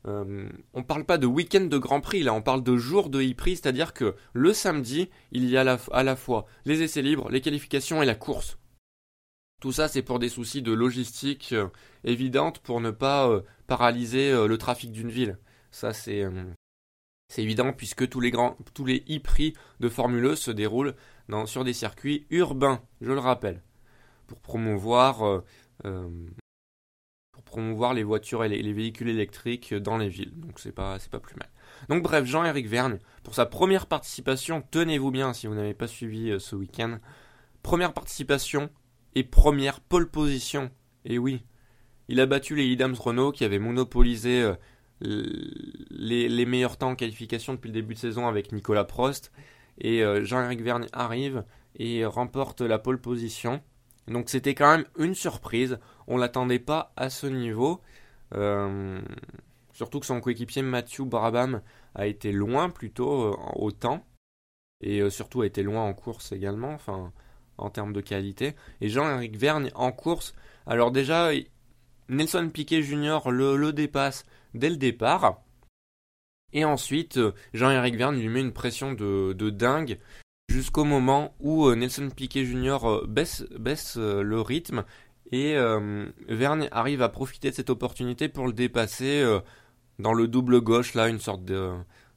on 0.07 0.51
ne 0.75 0.83
parle 0.83 1.05
pas 1.05 1.17
de 1.17 1.27
week-end 1.27 1.65
de 1.65 1.79
Grand 1.79 2.03
Prix, 2.03 2.23
là, 2.23 2.35
on 2.35 2.43
parle 2.43 2.63
de 2.63 2.77
jour 2.77 3.09
de 3.09 3.23
e-prix, 3.23 3.57
c'est-à-dire 3.57 3.95
que 3.95 4.17
le 4.35 4.53
samedi, 4.53 5.09
il 5.33 5.49
y 5.49 5.57
a 5.57 5.79
à 5.93 6.03
la 6.03 6.17
fois 6.17 6.45
les 6.67 6.83
essais 6.83 7.01
libres, 7.01 7.31
les 7.31 7.41
qualifications 7.41 8.03
et 8.03 8.07
la 8.07 8.15
course. 8.15 8.59
Tout 9.61 9.73
ça, 9.73 9.88
c'est 9.88 10.03
pour 10.03 10.19
des 10.19 10.29
soucis 10.29 10.62
de 10.62 10.73
logistique 10.73 11.53
euh, 11.53 11.69
évidente 12.05 12.59
pour 12.59 12.81
ne 12.83 12.90
pas 12.90 13.29
euh, 13.29 13.40
paralyser 13.67 14.31
euh, 14.31 14.47
le 14.47 14.59
trafic 14.59 14.93
d'une 14.93 15.11
ville. 15.11 15.38
Ça, 15.71 15.93
c'est 15.93 16.23
évident 17.38 17.73
puisque 17.73 18.09
tous 18.09 18.21
les 18.21 18.31
grands, 18.31 18.57
tous 18.75 18.85
les 18.85 19.05
e-prix 19.11 19.55
de 19.81 19.88
Formule 19.88 20.27
E 20.27 20.37
se 20.37 20.51
déroulent 20.51 20.95
sur 21.47 21.64
des 21.64 21.73
circuits 21.73 22.27
urbains, 22.31 22.83
je 23.01 23.11
le 23.11 23.19
rappelle, 23.19 23.62
pour 24.29 24.38
promouvoir, 24.38 25.43
pour 27.33 27.43
promouvoir 27.43 27.93
les 27.93 28.05
voitures 28.05 28.45
et 28.45 28.49
les, 28.49 28.73
véhicules 28.73 29.09
électriques 29.09 29.75
dans 29.75 29.97
les 29.97 30.09
villes. 30.09 30.38
Donc 30.38 30.61
c'est 30.61 30.71
pas, 30.71 30.97
pas 31.11 31.19
plus 31.19 31.35
mal. 31.35 31.49
Donc 31.88 32.05
bref, 32.05 32.25
Jean-Éric 32.25 32.69
Vergne, 32.69 32.99
pour 33.25 33.35
sa 33.35 33.47
première 33.47 33.87
participation, 33.87 34.62
tenez-vous 34.71 35.11
bien 35.11 35.33
si 35.33 35.49
vous 35.49 35.55
n'avez 35.55 35.75
pas 35.75 35.88
suivi 35.88 36.38
ce 36.38 36.55
week-end, 36.55 36.99
première 37.64 37.95
participation 37.95 38.71
et 39.14 39.24
première 39.24 39.81
pole 39.81 40.11
position. 40.11 40.70
Et 41.05 41.18
oui, 41.18 41.44
il 42.09 42.20
a 42.20 42.27
battu 42.27 42.55
les 42.55 42.66
Idams 42.66 42.94
Renault 42.94 43.33
qui 43.33 43.44
avaient 43.44 43.59
monopolisé 43.59 44.42
euh, 44.42 44.55
les, 45.90 46.46
meilleurs 46.46 46.77
temps 46.77 46.90
en 46.90 46.96
qualification 46.96 47.55
depuis 47.55 47.68
le 47.68 47.74
début 47.74 47.94
de 47.94 47.98
saison 47.98 48.27
avec 48.27 48.53
Nicolas 48.53 48.85
Prost. 48.85 49.33
Et 49.79 50.03
euh, 50.03 50.24
Jean-Éric 50.24 50.61
Vergne 50.61 50.87
arrive 50.92 51.44
et 51.77 52.05
remporte 52.05 52.61
la 52.61 52.79
pole 52.79 53.00
position. 53.00 53.62
Donc 54.07 54.29
c'était 54.29 54.55
quand 54.55 54.70
même 54.70 54.87
une 54.98 55.14
surprise. 55.14 55.79
On 56.07 56.16
l'attendait 56.16 56.59
pas 56.59 56.92
à 56.96 57.11
ce 57.11 57.27
niveau. 57.27 57.81
Euh, 58.35 59.00
surtout 59.72 60.00
que 60.00 60.07
son 60.07 60.20
coéquipier 60.20 60.62
Matthew 60.62 61.03
Brabham 61.03 61.62
a 61.94 62.07
été 62.07 62.33
loin 62.33 62.70
plutôt 62.70 63.37
au 63.57 63.72
temps. 63.72 64.05
Et 64.81 65.09
surtout 65.09 65.40
a 65.40 65.46
été 65.46 65.62
loin 65.62 65.83
en 65.83 65.94
course 65.94 66.33
également. 66.33 66.72
Enfin, 66.72 67.12
en 67.59 67.71
termes 67.71 67.93
de 67.93 68.01
qualité. 68.01 68.55
Et 68.81 68.88
Jean-Éric 68.88 69.37
Vergne 69.37 69.71
en 69.75 69.93
course, 69.93 70.35
alors 70.67 70.90
déjà, 70.90 71.31
Nelson 72.09 72.51
Piquet 72.53 72.83
Jr. 72.83 73.31
Le, 73.31 73.73
dépasse 73.73 74.27
dès 74.55 74.71
le 74.71 74.77
départ. 74.77 75.43
Et 76.53 76.64
ensuite, 76.64 77.19
Jean-Éric 77.53 77.97
Vergne 77.97 78.21
lui 78.21 78.29
met 78.29 78.40
une 78.40 78.53
pression 78.53 78.93
de, 78.93 79.51
dingue 79.51 79.99
jusqu'au 80.49 80.85
moment 80.85 81.35
où 81.40 81.67
euh, 81.67 81.75
Nelson 81.75 82.11
Piquet 82.14 82.45
Jr. 82.45 82.79
Euh, 82.85 83.07
baisse, 83.09 83.97
euh, 83.97 84.23
le 84.23 84.40
rythme 84.40 84.85
et 85.33 85.57
Vergne 86.29 86.69
arrive 86.71 87.03
à 87.03 87.09
profiter 87.09 87.51
de 87.51 87.57
cette 87.57 87.71
opportunité 87.71 88.29
pour 88.29 88.47
le 88.47 88.53
dépasser 88.53 89.25
dans 89.99 90.12
le 90.12 90.29
double 90.29 90.61
gauche, 90.61 90.95
là, 90.95 91.09
une 91.09 91.19
sorte 91.19 91.43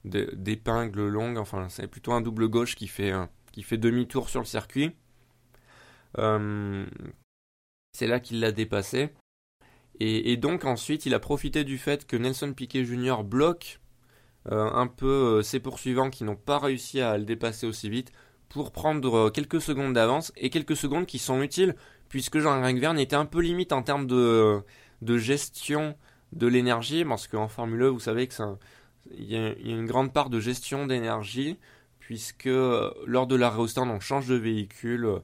d'épingle 0.03 1.07
longue, 1.07 1.37
enfin 1.39 1.67
c'est 1.69 1.87
plutôt 1.87 2.11
un 2.11 2.21
double 2.21 2.47
gauche 2.47 2.75
qui 2.75 2.87
fait 2.87 3.77
demi-tour 3.77 4.29
sur 4.29 4.41
le 4.41 4.45
circuit. 4.45 4.91
Euh, 6.19 6.85
c'est 7.93 8.07
là 8.07 8.19
qu'il 8.19 8.39
l'a 8.39 8.51
dépassé. 8.51 9.09
Et, 9.99 10.37
donc 10.37 10.65
ensuite, 10.65 11.07
il 11.07 11.15
a 11.15 11.19
profité 11.19 11.63
du 11.63 11.79
fait 11.79 12.05
que 12.05 12.15
Nelson 12.15 12.53
Piquet 12.53 12.85
Jr. 12.85 13.23
bloque 13.23 13.79
euh, 14.51 14.69
un 14.71 14.85
peu 14.85 15.07
euh, 15.39 15.41
ses 15.41 15.59
poursuivants 15.59 16.11
qui 16.11 16.23
n'ont 16.23 16.35
pas 16.35 16.59
réussi 16.59 17.01
à 17.01 17.17
le 17.17 17.25
dépasser 17.25 17.65
aussi 17.65 17.89
vite 17.89 18.11
pour 18.47 18.71
prendre 18.71 19.31
quelques 19.31 19.59
secondes 19.59 19.93
d'avance 19.93 20.31
et 20.37 20.51
quelques 20.51 20.75
secondes 20.75 21.07
qui 21.07 21.17
sont 21.17 21.41
utiles 21.41 21.75
puisque 22.09 22.37
Jean-Éric 22.37 22.77
Verne 22.77 22.99
était 22.99 23.15
un 23.15 23.25
peu 23.25 23.41
limite 23.41 23.73
en 23.73 23.81
termes 23.81 24.05
de, 24.05 24.61
gestion 25.01 25.95
de 26.31 26.45
l'énergie 26.45 27.03
parce 27.03 27.27
qu'en 27.27 27.47
Formule 27.47 27.81
1, 27.81 27.85
e, 27.85 27.89
vous 27.89 27.99
savez 27.99 28.27
que 28.27 28.35
il 29.17 29.25
y, 29.25 29.35
a 29.35 29.53
une 29.53 29.87
grande 29.87 30.13
part 30.13 30.29
de 30.29 30.39
gestion 30.39 30.85
d'énergie 30.85 31.57
puisque 31.99 32.45
lors 32.45 33.25
de 33.25 33.35
l'arrêt 33.35 33.59
au 33.59 33.67
stand 33.67 33.89
on 33.89 33.99
change 33.99 34.27
de 34.27 34.35
véhicule 34.35 35.21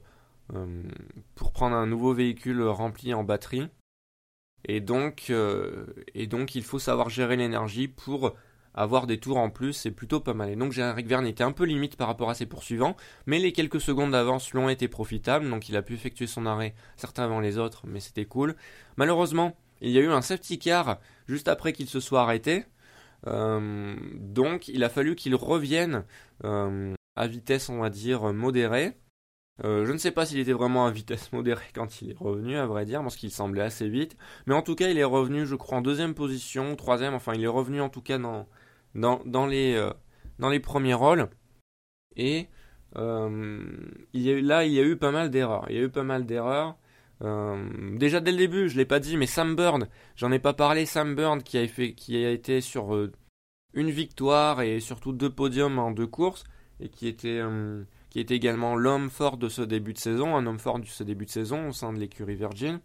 pour 1.34 1.52
prendre 1.52 1.76
un 1.76 1.86
nouveau 1.86 2.12
véhicule 2.12 2.62
rempli 2.62 3.14
en 3.14 3.24
batterie. 3.24 3.68
Et 4.66 4.80
donc, 4.80 5.26
euh, 5.30 5.86
et 6.14 6.26
donc 6.26 6.54
il 6.54 6.62
faut 6.62 6.78
savoir 6.78 7.10
gérer 7.10 7.36
l'énergie 7.36 7.88
pour 7.88 8.34
avoir 8.74 9.06
des 9.06 9.20
tours 9.20 9.36
en 9.36 9.50
plus, 9.50 9.72
c'est 9.72 9.90
plutôt 9.90 10.20
pas 10.20 10.34
mal. 10.34 10.50
Et 10.50 10.56
donc 10.56 10.76
Eric 10.76 11.06
Verne 11.06 11.26
était 11.26 11.44
un 11.44 11.52
peu 11.52 11.64
limite 11.64 11.96
par 11.96 12.08
rapport 12.08 12.30
à 12.30 12.34
ses 12.34 12.46
poursuivants, 12.46 12.96
mais 13.26 13.38
les 13.38 13.52
quelques 13.52 13.80
secondes 13.80 14.10
d'avance 14.12 14.50
lui 14.52 14.58
ont 14.58 14.68
été 14.68 14.88
profitables, 14.88 15.48
donc 15.48 15.68
il 15.68 15.76
a 15.76 15.82
pu 15.82 15.94
effectuer 15.94 16.26
son 16.26 16.44
arrêt, 16.46 16.74
certains 16.96 17.24
avant 17.24 17.40
les 17.40 17.58
autres, 17.58 17.86
mais 17.86 18.00
c'était 18.00 18.24
cool. 18.24 18.56
Malheureusement, 18.96 19.56
il 19.80 19.90
y 19.90 19.98
a 19.98 20.00
eu 20.00 20.08
un 20.08 20.22
safety 20.22 20.58
car 20.58 20.98
juste 21.28 21.46
après 21.46 21.72
qu'il 21.72 21.88
se 21.88 22.00
soit 22.00 22.22
arrêté, 22.22 22.64
euh, 23.28 23.94
donc 24.14 24.66
il 24.66 24.82
a 24.82 24.88
fallu 24.88 25.14
qu'il 25.14 25.36
revienne 25.36 26.04
à 26.42 27.26
vitesse, 27.28 27.68
on 27.68 27.78
va 27.78 27.90
dire, 27.90 28.32
modérée. 28.32 28.96
Je 29.62 29.90
ne 29.90 29.98
sais 29.98 30.10
pas 30.10 30.26
s'il 30.26 30.38
était 30.38 30.52
vraiment 30.52 30.86
à 30.86 30.90
vitesse 30.90 31.32
modérée 31.32 31.66
quand 31.74 32.02
il 32.02 32.10
est 32.10 32.18
revenu, 32.18 32.56
à 32.56 32.66
vrai 32.66 32.84
dire, 32.84 33.02
parce 33.02 33.16
qu'il 33.16 33.30
semblait 33.30 33.62
assez 33.62 33.88
vite. 33.88 34.16
Mais 34.46 34.54
en 34.54 34.62
tout 34.62 34.74
cas, 34.74 34.88
il 34.88 34.98
est 34.98 35.04
revenu, 35.04 35.46
je 35.46 35.54
crois, 35.54 35.78
en 35.78 35.82
deuxième 35.82 36.14
position, 36.14 36.74
troisième, 36.76 37.14
enfin, 37.14 37.34
il 37.34 37.44
est 37.44 37.48
revenu 37.48 37.80
en 37.80 37.88
tout 37.88 38.02
cas 38.02 38.18
dans, 38.18 38.46
dans, 38.94 39.46
les, 39.46 39.90
dans 40.38 40.48
les 40.48 40.60
premiers 40.60 40.94
rôles. 40.94 41.28
Et 42.16 42.48
a 42.96 43.28
là, 44.12 44.64
il 44.64 44.72
y 44.72 44.80
a 44.80 44.84
eu 44.84 44.96
pas 44.96 45.10
mal 45.10 45.30
d'erreurs. 45.30 45.66
Il 45.68 45.76
y 45.76 45.78
a 45.78 45.82
eu 45.82 45.90
pas 45.90 46.02
mal 46.02 46.26
d'erreurs. 46.26 46.76
Euh, 47.22 47.96
déjà 47.96 48.20
dès 48.20 48.32
le 48.32 48.38
début, 48.38 48.68
je 48.68 48.76
l'ai 48.76 48.84
pas 48.84 49.00
dit, 49.00 49.16
mais 49.16 49.26
Sam 49.26 49.56
Bird, 49.56 49.88
j'en 50.16 50.32
ai 50.32 50.38
pas 50.38 50.52
parlé. 50.52 50.86
Sam 50.86 51.14
Bird 51.14 51.42
qui 51.42 51.58
a, 51.58 52.30
été 52.30 52.60
sur 52.60 52.94
euh, 52.94 53.12
une 53.72 53.90
victoire 53.90 54.62
et 54.62 54.80
surtout 54.80 55.12
deux 55.12 55.30
podiums 55.30 55.78
en 55.78 55.90
deux 55.90 56.06
courses 56.06 56.44
et 56.80 56.88
qui 56.88 57.08
était, 57.08 57.38
euh, 57.40 57.84
qui 58.14 58.20
était 58.20 58.36
également 58.36 58.76
l'homme 58.76 59.10
fort 59.10 59.38
de 59.38 59.48
ce 59.48 59.60
début 59.60 59.92
de 59.92 59.98
saison, 59.98 60.36
un 60.36 60.46
homme 60.46 60.60
fort 60.60 60.78
de 60.78 60.86
ce 60.86 61.02
début 61.02 61.24
de 61.24 61.30
saison 61.30 61.70
au 61.70 61.72
sein 61.72 61.92
de 61.92 61.98
l'écurie 61.98 62.36
Virgin. 62.36 62.78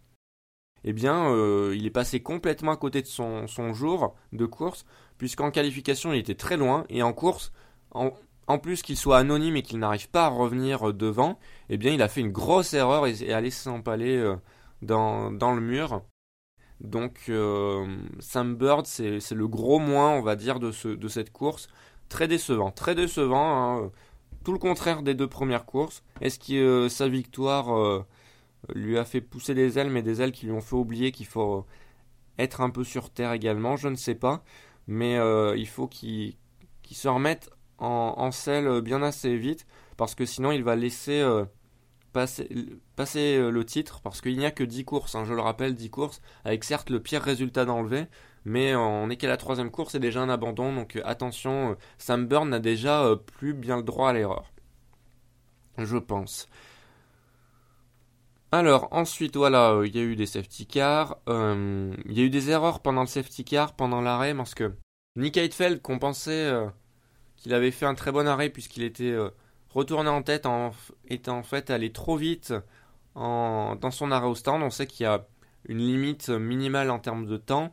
Eh 0.82 0.92
bien, 0.92 1.32
il 1.72 1.86
est 1.86 1.90
passé 1.90 2.20
complètement 2.20 2.72
à 2.72 2.76
côté 2.76 3.00
de 3.00 3.06
son, 3.06 3.46
jour 3.72 4.16
de 4.32 4.44
course, 4.44 4.84
puisqu'en 5.18 5.52
qualification 5.52 6.12
il 6.12 6.18
était 6.18 6.34
très 6.34 6.56
loin 6.56 6.84
et 6.88 7.04
en 7.04 7.12
course, 7.12 7.52
en, 7.92 8.10
plus 8.58 8.82
qu'il 8.82 8.96
soit 8.96 9.18
anonyme 9.18 9.54
et 9.54 9.62
qu'il 9.62 9.78
n'arrive 9.78 10.10
pas 10.10 10.24
à 10.24 10.28
revenir 10.30 10.88
euh, 10.88 10.92
devant, 10.92 11.38
eh 11.68 11.76
bien 11.76 11.92
il 11.92 12.02
a 12.02 12.08
fait 12.08 12.22
une 12.22 12.32
grosse 12.32 12.74
erreur 12.74 13.06
et, 13.06 13.32
a 13.32 13.40
laissé 13.40 13.62
s'empaler 13.62 14.16
euh, 14.16 14.34
dans, 14.82 15.30
le 15.30 15.60
mur. 15.60 16.02
Donc 16.80 17.26
euh, 17.28 17.86
Sam 18.18 18.56
Bird, 18.56 18.84
c'est 18.84 19.30
le 19.30 19.46
gros 19.46 19.78
moins, 19.78 20.10
on 20.10 20.22
va 20.22 20.34
dire, 20.34 20.58
de 20.58 20.72
cette 20.72 21.30
course. 21.30 21.68
Très 22.10 22.26
décevant, 22.26 22.72
très 22.72 22.96
décevant. 22.96 23.84
Hein. 23.84 23.90
Tout 24.44 24.52
le 24.52 24.58
contraire 24.58 25.02
des 25.02 25.14
deux 25.14 25.28
premières 25.28 25.66
courses. 25.66 26.02
Est-ce 26.20 26.38
que 26.38 26.88
sa 26.88 27.08
victoire 27.08 28.04
lui 28.74 28.98
a 28.98 29.04
fait 29.04 29.20
pousser 29.20 29.54
des 29.54 29.78
ailes, 29.78 29.90
mais 29.90 30.02
des 30.02 30.22
ailes 30.22 30.32
qui 30.32 30.46
lui 30.46 30.52
ont 30.52 30.60
fait 30.60 30.76
oublier 30.76 31.12
qu'il 31.12 31.26
faut 31.26 31.66
être 32.38 32.60
un 32.62 32.70
peu 32.70 32.84
sur 32.84 33.10
terre 33.10 33.32
également? 33.32 33.76
Je 33.76 33.88
ne 33.88 33.96
sais 33.96 34.14
pas. 34.14 34.42
Mais 34.86 35.18
il 35.56 35.68
faut 35.68 35.88
qu'il 35.88 36.36
se 36.90 37.08
remette 37.08 37.50
en, 37.80 38.30
selle 38.30 38.80
bien 38.80 39.02
assez 39.02 39.36
vite 39.36 39.66
parce 39.96 40.14
que 40.14 40.24
sinon 40.24 40.52
il 40.52 40.62
va 40.62 40.76
laisser 40.76 41.20
euh, 41.20 41.44
passer, 42.12 42.48
euh, 43.36 43.50
le 43.50 43.64
titre 43.64 44.00
parce 44.02 44.20
qu'il 44.20 44.36
n'y 44.38 44.46
a 44.46 44.50
que 44.50 44.64
10 44.64 44.84
courses, 44.84 45.14
hein, 45.14 45.24
je 45.24 45.34
le 45.34 45.40
rappelle, 45.40 45.74
10 45.74 45.90
courses 45.90 46.20
avec 46.44 46.64
certes 46.64 46.90
le 46.90 47.00
pire 47.00 47.22
résultat 47.22 47.64
d'enlever 47.64 48.06
mais 48.44 48.74
on 48.74 49.10
est 49.10 49.16
qu'à 49.16 49.28
la 49.28 49.36
troisième 49.36 49.70
course 49.70 49.94
et 49.94 49.98
déjà 49.98 50.20
un 50.20 50.28
abandon 50.28 50.74
donc 50.74 50.96
euh, 50.96 51.02
attention, 51.04 51.76
Sam 51.98 52.26
Burn 52.26 52.48
n'a 52.48 52.58
déjà 52.60 53.04
plus 53.36 53.54
bien 53.54 53.76
le 53.76 53.82
droit 53.82 54.10
à 54.10 54.12
l'erreur. 54.12 54.50
Je 55.78 55.96
pense. 55.96 56.48
Alors 58.52 58.88
ensuite 58.90 59.36
voilà, 59.36 59.80
il 59.84 59.94
y 59.94 60.00
a 60.00 60.02
eu 60.02 60.16
des 60.16 60.26
safety 60.26 60.66
cars, 60.66 61.18
il 61.28 62.12
y 62.12 62.20
a 62.20 62.24
eu 62.24 62.30
des 62.30 62.50
erreurs 62.50 62.80
pendant 62.80 63.02
le 63.02 63.06
safety 63.06 63.44
car, 63.44 63.74
pendant 63.74 64.00
l'arrêt 64.00 64.34
parce 64.34 64.54
que 64.54 64.72
Nick 65.16 65.36
Heidfeld 65.36 65.82
qu'on 65.82 65.98
pensait 65.98 66.50
qu'il 67.40 67.54
avait 67.54 67.70
fait 67.70 67.86
un 67.86 67.94
très 67.94 68.12
bon 68.12 68.28
arrêt 68.28 68.50
puisqu'il 68.50 68.82
était 68.82 69.10
euh, 69.10 69.30
retourné 69.70 70.10
en 70.10 70.22
tête, 70.22 70.46
en, 70.46 70.72
était 71.08 71.30
en 71.30 71.42
fait 71.42 71.70
allé 71.70 71.90
trop 71.90 72.16
vite 72.16 72.52
dans 73.14 73.90
son 73.90 74.12
arrêt 74.12 74.28
au 74.28 74.34
stand. 74.34 74.62
On 74.62 74.70
sait 74.70 74.86
qu'il 74.86 75.04
y 75.04 75.06
a 75.06 75.26
une 75.66 75.78
limite 75.78 76.28
minimale 76.28 76.90
en 76.90 76.98
termes 76.98 77.26
de 77.26 77.36
temps, 77.36 77.64
euh, 77.64 77.70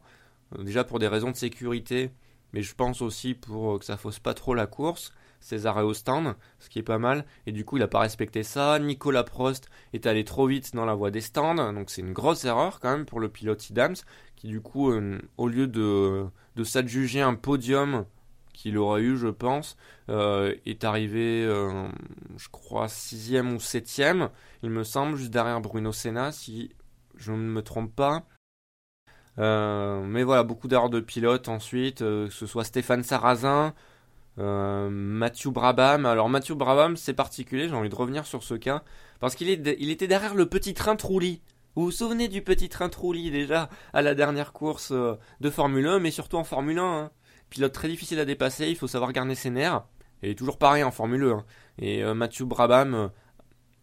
déjà 0.60 0.84
pour 0.84 1.00
des 1.00 1.08
raisons 1.08 1.32
de 1.32 1.36
sécurité, 1.36 2.12
mais 2.54 2.62
je 2.62 2.76
pense 2.76 3.02
aussi 3.02 3.34
pour 3.34 3.76
euh, 3.76 3.80
que 3.80 3.86
ça 3.86 3.98
fausse 3.98 4.20
pas 4.20 4.34
trop 4.34 4.54
la 4.54 4.68
course, 4.68 5.14
ses 5.40 5.66
arrêts 5.66 5.84
au 5.84 5.94
stand, 5.94 6.36
ce 6.60 6.70
qui 6.70 6.80
est 6.80 6.84
pas 6.84 6.98
mal, 6.98 7.26
et 7.46 7.52
du 7.52 7.66
coup 7.66 7.78
il 7.78 7.82
n'a 7.82 7.88
pas 7.88 8.00
respecté 8.00 8.44
ça. 8.44 8.80
Nicolas 8.80 9.24
Prost 9.24 9.70
est 9.94 10.06
allé 10.08 10.24
trop 10.24 10.48
vite 10.48 10.74
dans 10.74 10.86
la 10.86 10.96
voie 10.96 11.12
des 11.12 11.22
stands, 11.22 11.74
donc 11.74 11.90
c'est 11.90 12.02
une 12.02 12.14
grosse 12.14 12.46
erreur 12.46 12.80
quand 12.80 12.92
même 12.92 13.06
pour 13.06 13.20
le 13.20 13.30
pilote 13.30 13.70
Idams, 13.70 13.96
qui 14.36 14.48
du 14.48 14.62
coup, 14.62 14.92
au 15.38 15.48
lieu 15.48 15.68
de, 15.68 16.28
s'adjuger 16.64 17.22
un 17.22 17.36
podium 17.36 18.06
qu'il 18.54 18.78
aurait 18.78 19.02
eu, 19.02 19.18
je 19.18 19.28
pense, 19.28 19.78
euh, 20.10 20.56
est 20.66 20.84
arrivé, 20.84 21.44
euh, 21.46 21.88
je 22.38 22.50
crois, 22.50 22.88
sixième 22.88 23.54
ou 23.54 23.60
septième, 23.60 24.30
il 24.64 24.72
me 24.72 24.84
semble, 24.84 25.16
juste 25.16 25.32
derrière 25.32 25.62
Bruno 25.62 25.92
Senna, 25.92 26.32
si 26.32 26.72
je 27.16 27.32
ne 27.32 27.38
me 27.38 27.62
trompe 27.62 27.96
pas. 27.96 28.26
Euh, 29.39 30.02
mais 30.04 30.23
voilà, 30.23 30.43
beaucoup 30.43 30.67
d'erreurs 30.67 30.89
de 30.89 31.00
pilote 31.00 31.47
ensuite, 31.47 32.00
que 32.00 32.30
ce 32.30 32.45
soit 32.45 32.63
Stéphane 32.63 33.04
Sarrazin, 33.04 33.73
Mathieu 34.38 35.52
Brabham. 35.52 36.06
Alors 36.06 36.30
Mathieu 36.30 36.56
Brabham, 36.56 36.97
c'est 36.97 37.13
particulier, 37.13 37.69
j'ai 37.69 37.76
envie 37.76 37.89
de 37.89 37.95
revenir 37.95 38.26
sur 38.26 38.43
ce 38.43 38.54
cas, 38.56 38.84
parce 39.19 39.36
qu'il 39.36 39.50
il 39.50 39.89
était 39.89 40.08
derrière 40.08 40.36
le 40.36 40.45
petit 40.47 40.73
train 40.73 40.95
Trulli. 40.95 41.41
Vous 41.76 41.86
vous 41.86 41.91
souvenez 41.91 42.28
du 42.28 42.41
petit 42.41 42.69
train 42.69 42.89
Trulli 42.89 43.30
déjà 43.30 43.69
à 43.93 44.02
la 44.02 44.15
dernière 44.15 44.54
course 44.54 44.91
de 44.91 45.50
Formule 45.50 45.88
1, 45.88 46.00
mais 46.00 46.12
surtout 46.12 46.38
en 46.38 46.43
Formule 46.43 46.80
1 46.80 47.12
Pilote 47.50 47.71
très 47.71 47.88
difficile 47.88 48.19
à 48.19 48.26
dépasser, 48.26 48.67
il 48.67 48.76
faut 48.76 48.88
savoir 48.88 49.13
garder 49.13 49.36
ses 49.36 49.50
nerfs. 49.50 49.84
Et 50.23 50.36
toujours 50.36 50.58
pareil 50.58 50.84
en 50.84 50.91
Formule 50.91 51.23
1. 51.23 51.30
Hein. 51.30 51.45
Et 51.80 52.04
euh, 52.04 52.13
Mathieu 52.13 52.45
Brabham 52.45 52.93
euh, 52.93 53.08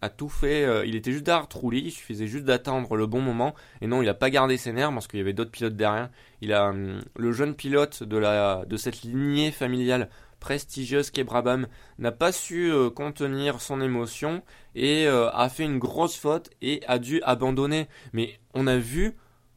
a 0.04 0.08
tout 0.08 0.28
fait. 0.28 0.64
Euh, 0.64 0.84
il 0.86 0.94
était 0.94 1.12
juste 1.12 1.24
derrière 1.24 1.46
il 1.72 1.90
suffisait 1.90 2.26
juste 2.26 2.44
d'attendre 2.44 2.96
le 2.96 3.06
bon 3.06 3.20
moment. 3.20 3.54
Et 3.80 3.86
non, 3.86 4.02
il 4.02 4.06
n'a 4.06 4.14
pas 4.14 4.30
gardé 4.30 4.56
ses 4.56 4.72
nerfs 4.72 4.92
parce 4.92 5.06
qu'il 5.06 5.18
y 5.18 5.22
avait 5.22 5.32
d'autres 5.32 5.50
pilotes 5.50 5.76
derrière. 5.76 6.10
Il 6.40 6.52
a 6.52 6.68
hum, 6.68 7.00
le 7.16 7.32
jeune 7.32 7.54
pilote 7.54 8.02
de, 8.02 8.16
la, 8.16 8.64
de 8.66 8.76
cette 8.76 9.02
lignée 9.02 9.50
familiale 9.50 10.08
prestigieuse 10.40 11.10
qu'est 11.10 11.24
Brabham 11.24 11.66
n'a 11.98 12.12
pas 12.12 12.30
su 12.30 12.70
contenir 12.94 13.62
son 13.62 13.80
émotion 13.80 14.42
et 14.74 15.06
a 15.06 15.48
fait 15.48 15.64
une 15.64 15.78
grosse 15.78 16.18
faute 16.18 16.50
et 16.60 16.82
a 16.86 16.98
dû 16.98 17.22
abandonner. 17.22 17.88
Mais 18.12 18.38
on 18.52 18.66
a 18.66 18.76
vu 18.76 19.16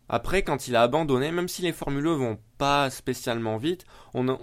après, 0.09 0.43
quand 0.43 0.67
il 0.67 0.75
a 0.75 0.83
abandonné, 0.83 1.31
même 1.31 1.47
si 1.47 1.61
les 1.61 1.73
Formule 1.73 2.07
1 2.07 2.15
vont 2.15 2.39
pas 2.57 2.89
spécialement 2.89 3.57
vite, 3.57 3.85
on 4.13 4.39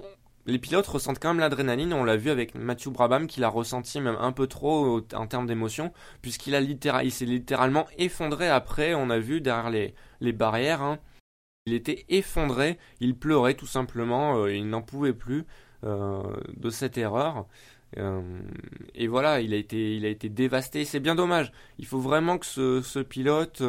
les 0.46 0.59
pilotes 0.59 0.87
ressentent 0.87 1.18
quand 1.18 1.30
même 1.30 1.40
l'adrénaline. 1.40 1.92
On 1.92 2.04
l'a 2.04 2.16
vu 2.16 2.30
avec 2.30 2.54
Mathieu 2.54 2.90
Brabham 2.90 3.26
qui 3.26 3.40
l'a 3.40 3.48
ressenti 3.48 4.00
même 4.00 4.16
un 4.18 4.33
peu 4.33 4.46
trop 4.46 5.00
en 5.14 5.26
termes 5.26 5.46
d'émotion, 5.46 5.92
puisqu'il 6.22 6.54
a 6.54 6.61
s'est 7.11 7.24
littéralement 7.24 7.87
effondré 7.98 8.48
après. 8.48 8.94
On 8.94 9.11
a 9.11 9.18
vu 9.18 9.40
derrière 9.40 9.70
les, 10.20 10.33
barrières. 10.33 10.83
Hein. 10.83 10.98
Il 11.66 11.72
était 11.72 12.04
effondré, 12.09 12.78
il 13.00 13.16
pleurait 13.16 13.54
tout 13.54 13.66
simplement, 13.66 14.37
euh, 14.37 14.52
il 14.52 14.68
n'en 14.68 14.83
pouvait 14.83 15.14
plus 15.14 15.44
euh, 15.85 16.22
de 16.57 16.68
cette 16.68 16.98
erreur. 16.98 17.46
Euh, 17.96 18.20
et 18.94 19.07
voilà, 19.07 19.40
il 19.40 19.54
a 19.54 19.57
été, 19.57 20.28
dévasté. 20.28 20.85
C'est 20.85 21.00
bien 21.00 21.14
dommage. 21.14 21.52
Il 21.78 21.87
faut 21.87 22.00
vraiment 22.00 22.37
que 22.38 22.46
ce, 22.46 22.83
ce 22.83 22.98
pilote 22.98 23.62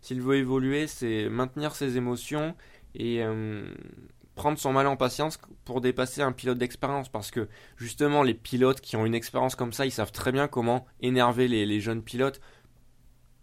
s'il 0.00 0.20
veut 0.20 0.36
évoluer, 0.36 0.86
c'est 0.86 1.28
maintenir 1.28 1.74
ses 1.74 1.96
émotions 1.96 2.54
et 2.94 3.20
prendre 4.38 4.58
son 4.58 4.72
mal 4.72 4.86
en 4.86 4.96
patience 4.96 5.38
pour 5.66 5.82
dépasser 5.82 6.22
un 6.22 6.32
pilote 6.32 6.56
d'expérience. 6.56 7.10
Parce 7.10 7.30
que 7.30 7.48
justement, 7.76 8.22
les 8.22 8.34
pilotes 8.34 8.80
qui 8.80 8.96
ont 8.96 9.04
une 9.04 9.14
expérience 9.14 9.54
comme 9.54 9.74
ça, 9.74 9.84
ils 9.84 9.92
savent 9.92 10.12
très 10.12 10.32
bien 10.32 10.48
comment 10.48 10.86
énerver 11.00 11.48
les, 11.48 11.80
jeunes 11.80 12.02
pilotes. 12.02 12.40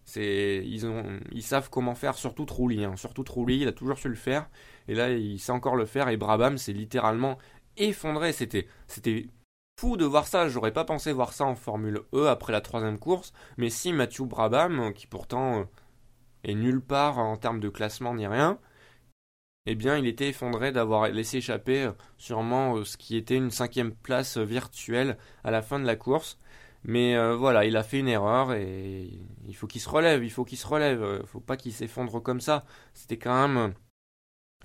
C'est, 0.05 0.63
ils, 0.65 1.43
savent 1.43 1.69
comment 1.69 1.93
faire, 1.95 2.15
surtout 2.15 2.45
Trulli. 2.45 2.83
Hein. 2.83 2.95
Surtout 2.95 3.23
Trulli, 3.23 3.61
il 3.61 3.67
a 3.67 3.71
toujours 3.71 3.99
su 3.99 4.09
le 4.09 4.15
faire. 4.15 4.49
Et 4.87 4.95
là, 4.95 5.11
il 5.11 5.39
sait 5.39 5.51
encore 5.51 5.75
le 5.75 5.85
faire. 5.85 6.09
Et 6.09 6.17
Brabham 6.17 6.57
s'est 6.57 6.73
littéralement 6.73 7.37
effondré. 7.77 8.31
C'était, 8.33 8.67
c'était 8.87 9.27
fou 9.79 9.97
de 9.97 10.05
voir 10.05 10.27
ça. 10.27 10.47
J'aurais 10.47 10.73
pas 10.73 10.85
pensé 10.85 11.11
voir 11.11 11.33
ça 11.33 11.45
en 11.45 11.55
Formule 11.55 12.01
E 12.13 12.27
après 12.27 12.53
la 12.53 12.61
troisième 12.61 12.97
course. 12.97 13.33
Mais 13.57 13.69
si 13.69 13.93
Mathieu 13.93 14.25
Brabham, 14.25 14.93
qui 14.93 15.07
pourtant 15.07 15.67
et 16.45 16.53
nulle 16.53 16.81
part 16.81 17.17
en 17.17 17.37
termes 17.37 17.59
de 17.59 17.69
classement 17.69 18.13
ni 18.13 18.27
rien, 18.27 18.59
eh 19.65 19.75
bien 19.75 19.97
il 19.97 20.07
était 20.07 20.29
effondré 20.29 20.71
d'avoir 20.71 21.07
laissé 21.09 21.37
échapper 21.37 21.83
euh, 21.85 21.91
sûrement 22.17 22.77
euh, 22.77 22.85
ce 22.85 22.97
qui 22.97 23.17
était 23.17 23.35
une 23.35 23.51
cinquième 23.51 23.93
place 23.93 24.37
virtuelle 24.37 25.17
à 25.43 25.51
la 25.51 25.61
fin 25.61 25.79
de 25.79 25.85
la 25.85 25.95
course. 25.95 26.37
Mais 26.83 27.15
euh, 27.15 27.35
voilà, 27.35 27.65
il 27.65 27.77
a 27.77 27.83
fait 27.83 27.99
une 27.99 28.07
erreur 28.07 28.53
et 28.53 29.09
il 29.47 29.55
faut 29.55 29.67
qu'il 29.67 29.81
se 29.81 29.89
relève, 29.89 30.23
il 30.23 30.31
faut 30.31 30.45
qu'il 30.45 30.57
se 30.57 30.67
relève, 30.67 31.19
il 31.21 31.27
faut 31.27 31.39
pas 31.39 31.57
qu'il 31.57 31.73
s'effondre 31.73 32.21
comme 32.21 32.41
ça. 32.41 32.63
C'était 32.93 33.17
quand 33.17 33.47
même 33.47 33.73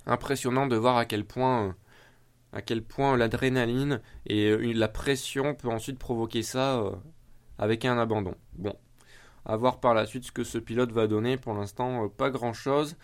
impressionnant 0.05 0.67
de 0.67 0.75
voir 0.75 0.97
à 0.97 1.05
quel 1.05 1.25
point 1.25 1.75
à 2.53 2.61
quel 2.61 2.83
point 2.83 3.17
l'adrénaline 3.17 4.01
et 4.25 4.73
la 4.73 4.87
pression 4.89 5.55
peut 5.55 5.69
ensuite 5.69 5.97
provoquer 5.99 6.43
ça 6.43 6.83
avec 7.57 7.85
un 7.85 7.97
abandon. 7.97 8.35
Bon, 8.53 8.75
à 9.45 9.55
voir 9.55 9.79
par 9.79 9.93
la 9.93 10.05
suite 10.05 10.25
ce 10.25 10.31
que 10.31 10.43
ce 10.43 10.57
pilote 10.57 10.91
va 10.91 11.07
donner. 11.07 11.37
Pour 11.37 11.53
l'instant, 11.53 12.05
euh, 12.05 12.07
pas 12.09 12.29
grand 12.29 12.53
chose. 12.53 12.97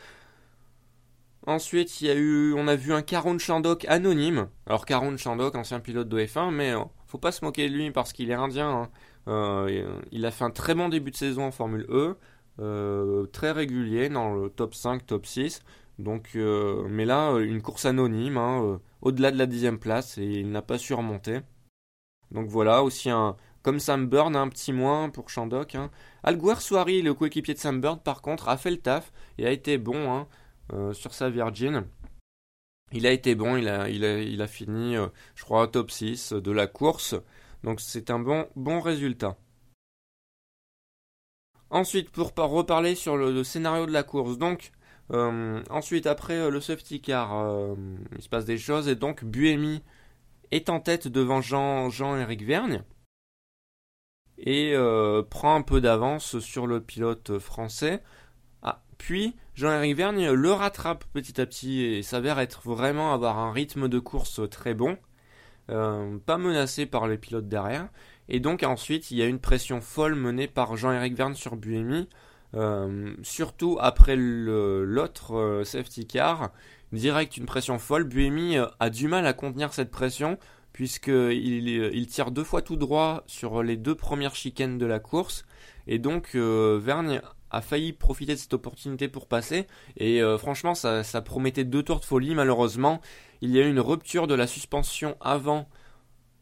Ensuite, 1.47 2.01
il 2.01 2.07
y 2.07 2.11
a 2.11 2.13
eu, 2.13 2.53
on 2.55 2.67
a 2.67 2.75
vu 2.75 2.91
un 2.91 3.01
Karun 3.01 3.37
Chandok 3.37 3.85
anonyme. 3.85 4.49
Alors 4.65 4.85
Karun 4.85 5.15
Chandok, 5.15 5.55
ancien 5.55 5.79
pilote 5.79 6.09
de 6.09 6.19
F1, 6.19 6.51
mais 6.51 6.71
euh, 6.73 6.81
faut 7.07 7.17
pas 7.17 7.31
se 7.31 7.45
moquer 7.45 7.69
de 7.69 7.73
lui 7.73 7.89
parce 7.89 8.11
qu'il 8.11 8.29
est 8.31 8.35
indien. 8.35 8.69
Hein. 8.69 8.89
Euh, 9.29 10.01
il 10.11 10.25
a 10.25 10.31
fait 10.31 10.43
un 10.43 10.51
très 10.51 10.75
bon 10.75 10.89
début 10.89 11.09
de 11.09 11.15
saison 11.15 11.45
en 11.45 11.51
Formule 11.51 11.87
E, 11.89 12.17
très 13.31 13.51
régulier 13.51 14.09
dans 14.09 14.35
le 14.35 14.49
top 14.49 14.75
5, 14.75 15.05
top 15.05 15.25
6. 15.25 15.61
Donc, 15.99 16.35
mais 16.35 17.05
là, 17.05 17.37
une 17.37 17.61
course 17.61 17.85
anonyme, 17.85 18.37
hein, 18.37 18.79
au-delà 19.01 19.31
de 19.31 19.37
la 19.37 19.45
dixième 19.45 19.79
place, 19.79 20.17
et 20.17 20.25
il 20.25 20.51
n'a 20.51 20.61
pas 20.61 20.77
su 20.77 20.93
remonter. 20.93 21.39
Donc 22.31 22.47
voilà, 22.47 22.83
aussi 22.83 23.09
un, 23.09 23.37
comme 23.61 23.79
Sam 23.79 24.07
Bird, 24.07 24.35
un 24.35 24.47
petit 24.49 24.73
moins 24.73 25.09
pour 25.09 25.29
Shandok. 25.29 25.75
Hein. 25.75 25.91
Soari, 26.59 27.01
le 27.01 27.13
coéquipier 27.13 27.53
de 27.53 27.59
Sam 27.59 27.81
Bird, 27.81 28.01
par 28.01 28.21
contre, 28.21 28.49
a 28.49 28.57
fait 28.57 28.71
le 28.71 28.77
taf 28.77 29.11
et 29.37 29.45
a 29.45 29.51
été 29.51 29.77
bon 29.77 30.09
hein, 30.09 30.21
euh, 30.21 30.46
sur 30.93 31.13
sa 31.13 31.29
Virgin. 31.29 31.85
Il 32.91 33.05
a 33.05 33.11
été 33.11 33.35
bon, 33.35 33.57
il 33.57 33.67
a, 33.67 33.89
il 33.89 34.47
fini, 34.47 34.95
euh, 34.95 35.07
je 35.35 35.43
crois, 35.43 35.67
top 35.67 35.91
6 35.91 36.33
de 36.33 36.51
la 36.51 36.67
course. 36.67 37.15
Donc 37.63 37.81
c'est 37.81 38.09
un 38.09 38.19
bon, 38.19 38.47
bon 38.55 38.79
résultat. 38.79 39.37
Ensuite, 41.69 42.11
pour 42.11 42.31
reparler 42.33 42.95
sur 42.95 43.17
le, 43.17 43.43
scénario 43.43 43.85
de 43.85 43.91
la 43.91 44.03
course, 44.03 44.37
donc 44.37 44.71
euh, 45.11 45.61
ensuite 45.69 46.07
après 46.07 46.49
le 46.49 46.61
safety 46.61 47.01
car, 47.01 47.45
il 48.15 48.21
se 48.21 48.29
passe 48.29 48.45
des 48.45 48.57
choses 48.57 48.87
et 48.87 48.95
donc 48.95 49.25
Buemi 49.25 49.83
est 50.51 50.69
en 50.69 50.79
tête 50.79 51.09
devant 51.09 51.41
Jean 51.41 51.89
Jean-Éric 51.89 52.43
Vergne 52.43 52.83
et 54.37 54.73
euh, 54.73 55.23
prend 55.23 55.55
un 55.55 55.61
peu 55.61 55.81
d'avance 55.81 56.39
sur 56.39 56.67
le 56.67 56.81
pilote 56.81 57.39
français. 57.39 58.03
Puis 58.97 59.35
Jean-Éric 59.55 59.95
Vergne 59.95 60.31
le 60.31 60.51
rattrape 60.51 61.05
petit 61.13 61.39
à 61.39 61.45
petit 61.45 61.81
et 61.81 62.03
s'avère 62.03 62.39
être 62.39 62.61
vraiment 62.67 63.13
avoir 63.13 63.37
un 63.37 63.51
rythme 63.51 63.87
de 63.87 63.99
course 63.99 64.41
très 64.49 64.73
bon, 64.73 64.97
euh, 65.69 66.17
pas 66.25 66.37
menacé 66.37 66.85
par 66.85 67.07
les 67.07 67.17
pilotes 67.17 67.47
derrière. 67.47 67.89
Et 68.29 68.39
donc 68.39 68.63
ensuite 68.63 69.11
il 69.11 69.17
y 69.17 69.21
a 69.21 69.27
une 69.27 69.39
pression 69.39 69.81
folle 69.81 70.15
menée 70.15 70.47
par 70.47 70.75
Jean-Éric 70.75 71.15
Vergne 71.15 71.35
sur 71.35 71.55
Buemi, 71.55 72.09
euh, 72.55 73.13
surtout 73.23 73.77
après 73.79 74.15
l'autre 74.17 75.61
safety 75.63 76.07
car. 76.07 76.51
Direct 76.93 77.35
une 77.35 77.45
pression 77.45 77.79
folle, 77.79 78.05
Buemi 78.05 78.55
a 78.79 78.89
du 78.89 79.09
mal 79.09 79.25
à 79.27 79.33
contenir 79.33 79.73
cette 79.73 79.91
pression 79.91 80.37
puisqu'il 80.77 81.67
il 81.67 82.07
tire 82.07 82.29
deux 82.29 82.43
fois 82.43 82.61
tout 82.61 82.75
droit 82.75 83.23
sur 83.25 83.63
les 83.63 83.77
deux 83.77 83.95
premières 83.95 84.35
chicanes 84.35 84.77
de 84.77 84.85
la 84.85 84.99
course. 84.99 85.43
Et 85.87 85.97
donc 85.97 86.35
euh, 86.35 86.79
Vergne 86.79 87.19
a 87.51 87.61
failli 87.61 87.93
profiter 87.93 88.33
de 88.33 88.39
cette 88.39 88.53
opportunité 88.53 89.07
pour 89.07 89.27
passer. 89.27 89.67
Et 89.97 90.21
euh, 90.21 90.37
franchement, 90.37 90.75
ça, 90.75 91.03
promettait 91.21 91.63
deux 91.63 91.83
tours 91.83 91.99
de 91.99 92.05
folie. 92.05 92.35
Malheureusement, 92.35 93.01
il 93.41 93.51
y 93.51 93.59
a 93.59 93.65
eu 93.65 93.69
une 93.69 93.79
rupture 93.79 94.27
de 94.27 94.35
la 94.35 94.47
suspension 94.47 95.15
avant 95.21 95.67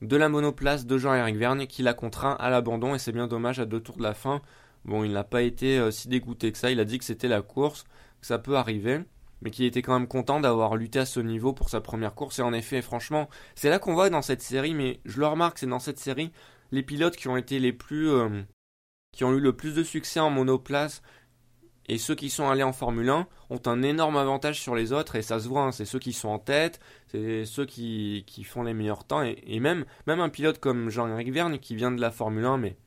de 0.02 0.18
la 0.18 0.30
monoplace 0.30 0.86
de 0.86 0.98
Jean-Éric 0.98 1.36
Vergne 1.38 1.68
qui 1.68 1.84
l'a 1.84 1.94
contraint 1.94 2.36
à 2.40 2.50
l'abandon. 2.50 2.96
Et 2.96 3.00
c'est 3.00 3.12
bien 3.12 3.28
dommage 3.28 3.60
à 3.60 3.66
deux 3.66 3.80
tours 3.80 3.98
de 3.98 4.04
la 4.04 4.14
fin. 4.14 4.42
Bon, 4.84 5.04
il 5.04 5.12
n'a 5.12 5.24
pas 5.24 5.42
été 5.42 5.78
euh, 5.78 5.92
si 5.92 6.08
dégoûté 6.08 6.52
que 6.52 6.58
ça. 6.58 6.72
Il 6.72 6.80
a 6.80 6.86
dit 6.86 7.00
que 7.00 7.06
c'était 7.06 7.28
la 7.28 7.42
course, 7.42 7.86
que 8.22 8.28
ça 8.28 8.40
peut 8.40 8.56
arriver 8.56 9.02
mais 9.42 9.52
qui 9.52 9.66
était 9.66 9.82
quand 9.82 9.94
même 9.94 10.08
content 10.08 10.40
d'avoir 10.40 10.76
lutté 10.76 11.00
à 11.00 11.06
ce 11.06 11.20
niveau 11.20 11.54
pour 11.54 11.70
sa 11.70 11.82
première 11.82 12.16
course. 12.16 12.40
Et 12.40 12.42
en 12.42 12.52
effet, 12.52 12.82
franchement, 12.82 13.30
c'est 13.54 13.70
là 13.70 13.78
qu'on 13.78 13.94
voit 13.94 14.10
dans 14.10 14.24
cette 14.24 14.42
série, 14.42 14.74
mais 14.74 15.02
je 15.06 15.20
le 15.20 15.28
remarque, 15.28 15.60
c'est 15.60 15.68
dans 15.68 15.80
cette 15.80 16.00
série, 16.00 16.32
les 16.72 16.82
pilotes 16.82 17.16
qui 17.16 17.28
ont 17.28 17.38
été 17.38 17.60
les 17.60 17.74
plus. 17.74 18.10
Euh, 18.10 18.42
qui 19.16 19.24
ont 19.24 19.34
eu 19.34 19.40
le 19.40 19.54
plus 19.54 19.74
de 19.74 19.84
succès 19.84 20.20
en 20.20 20.30
monoplace 20.30 21.02
et 21.88 21.98
ceux 21.98 22.16
qui 22.16 22.30
sont 22.30 22.50
allés 22.50 22.64
en 22.64 22.74
Formule 22.74 23.10
1 23.10 23.28
ont 23.50 23.62
un 23.66 23.82
énorme 23.82 24.18
avantage 24.18 24.60
sur 24.60 24.76
les 24.76 24.92
autres 24.92 25.16
et 25.16 25.22
ça 25.22 25.40
se 25.40 25.48
voit, 25.48 25.64
hein. 25.64 25.72
c'est 25.72 25.86
ceux 25.86 26.00
qui 26.00 26.14
sont 26.14 26.30
en 26.30 26.40
tête, 26.40 26.80
c'est 27.08 27.46
ceux 27.46 27.66
qui, 27.66 28.26
font 28.44 28.64
les 28.64 28.74
meilleurs 28.74 29.06
temps 29.06 29.24
et, 29.24 29.60
même, 29.60 29.86
même 30.06 30.20
un 30.20 30.30
pilote 30.30 30.60
comme 30.60 30.90
Jean-Éric 30.90 31.32
Verne 31.32 31.60
qui 31.60 31.76
vient 31.76 31.92
de 31.92 32.02
la 32.02 32.12
Formule 32.12 32.46
1 32.46 32.58
mais 32.58 32.78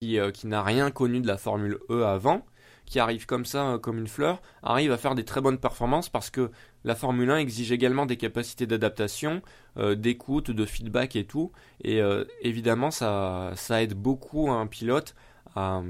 qui, 0.00 0.18
euh, 0.18 0.30
qui 0.30 0.48
n'a 0.48 0.62
rien 0.62 0.90
connu 0.90 1.20
de 1.20 1.28
la 1.28 1.38
Formule 1.38 1.78
E 1.88 2.04
avant, 2.04 2.44
qui 2.86 2.98
arrive 2.98 3.24
comme 3.24 3.44
ça, 3.44 3.72
euh, 3.72 3.78
comme 3.78 3.98
une 3.98 4.08
fleur, 4.08 4.42
arrive 4.62 4.92
à 4.92 4.98
faire 4.98 5.14
des 5.14 5.24
très 5.24 5.40
bonnes 5.40 5.58
performances 5.58 6.08
parce 6.08 6.28
que 6.28 6.50
la 6.84 6.94
Formule 6.94 7.30
1 7.30 7.38
exige 7.38 7.72
également 7.72 8.06
des 8.06 8.16
capacités 8.16 8.66
d'adaptation, 8.66 9.42
euh, 9.76 9.94
d'écoute, 9.94 10.50
de 10.50 10.64
feedback 10.64 11.16
et 11.16 11.24
tout. 11.24 11.52
Et 11.82 12.00
euh, 12.00 12.24
évidemment, 12.40 12.90
ça, 12.90 13.52
aide 13.70 13.94
beaucoup 13.94 14.50
un 14.50 14.66
pilote 14.66 15.14
à, 15.54 15.82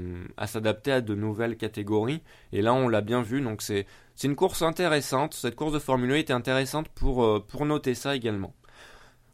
s'adapter 0.45 0.91
à 0.91 1.01
de 1.01 1.15
nouvelles 1.15 1.57
catégories. 1.57 2.21
Et 2.51 2.61
là, 2.61 2.73
on 2.73 2.87
l'a 2.87 3.01
bien 3.01 3.21
vu. 3.21 3.41
Donc, 3.41 3.61
c'est 3.61 3.85
une 4.23 4.35
course 4.35 4.61
intéressante. 4.61 5.33
Cette 5.33 5.55
course 5.55 5.73
de 5.73 5.79
Formule 5.79 6.11
1 6.11 6.15
était 6.15 6.33
intéressante 6.33 6.89
pour, 6.89 7.45
pour 7.45 7.65
noter 7.65 7.95
ça 7.95 8.15
également. 8.15 8.53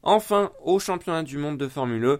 Enfin, 0.03 0.51
au 0.63 0.79
championnat 0.79 1.23
du 1.23 1.37
monde 1.37 1.57
de 1.57 1.67
Formule 1.67 2.05
1, 2.05 2.19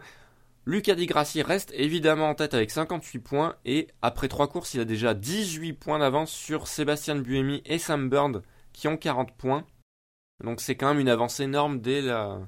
Lucas 0.65 0.95
Di 0.95 1.05
Grassi 1.05 1.41
reste 1.41 1.71
évidemment 1.73 2.29
en 2.29 2.35
tête 2.35 2.53
avec 2.53 2.69
58 2.69 3.19
points 3.19 3.55
et 3.65 3.87
après 4.01 4.27
3 4.27 4.49
courses, 4.49 4.73
il 4.73 4.81
a 4.81 4.85
déjà 4.85 5.13
18 5.13 5.73
points 5.73 5.99
d'avance 5.99 6.29
sur 6.29 6.67
Sébastien 6.67 7.15
Buemi 7.15 7.63
et 7.65 7.79
Sam 7.79 8.09
Bird 8.09 8.43
qui 8.79 8.87
ont 8.87 8.97
40 8.97 9.33
points. 9.33 9.65
Donc 10.41 10.61
c'est 10.61 10.75
quand 10.77 10.87
même 10.87 11.01
une 11.01 11.09
avance 11.09 11.41
énorme 11.41 11.81
dès 11.81 12.01
la, 12.01 12.39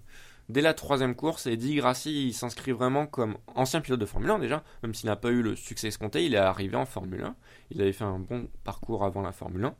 dès 0.48 0.62
la 0.62 0.74
troisième 0.74 1.14
course 1.14 1.46
et 1.46 1.58
Di 1.58 1.76
Grassi 1.76 2.28
il 2.28 2.34
s'inscrit 2.34 2.72
vraiment 2.72 3.06
comme 3.06 3.38
ancien 3.54 3.82
pilote 3.82 4.00
de 4.00 4.06
Formule 4.06 4.32
1 4.32 4.40
déjà, 4.40 4.64
même 4.82 4.94
s'il 4.94 5.08
n'a 5.08 5.18
pas 5.18 5.30
eu 5.30 5.42
le 5.42 5.58
succès 5.58 5.90
escompté, 5.90 6.26
il 6.26 6.34
est 6.34 6.38
arrivé 6.38 6.78
en 6.78 6.86
Formule 6.86 7.24
1. 7.24 7.36
Il 7.72 7.82
avait 7.82 7.92
fait 7.92 8.06
un 8.06 8.20
bon 8.20 8.48
parcours 8.64 9.04
avant 9.04 9.22
la 9.22 9.34
Formule 9.34 9.66
1. 9.66 9.76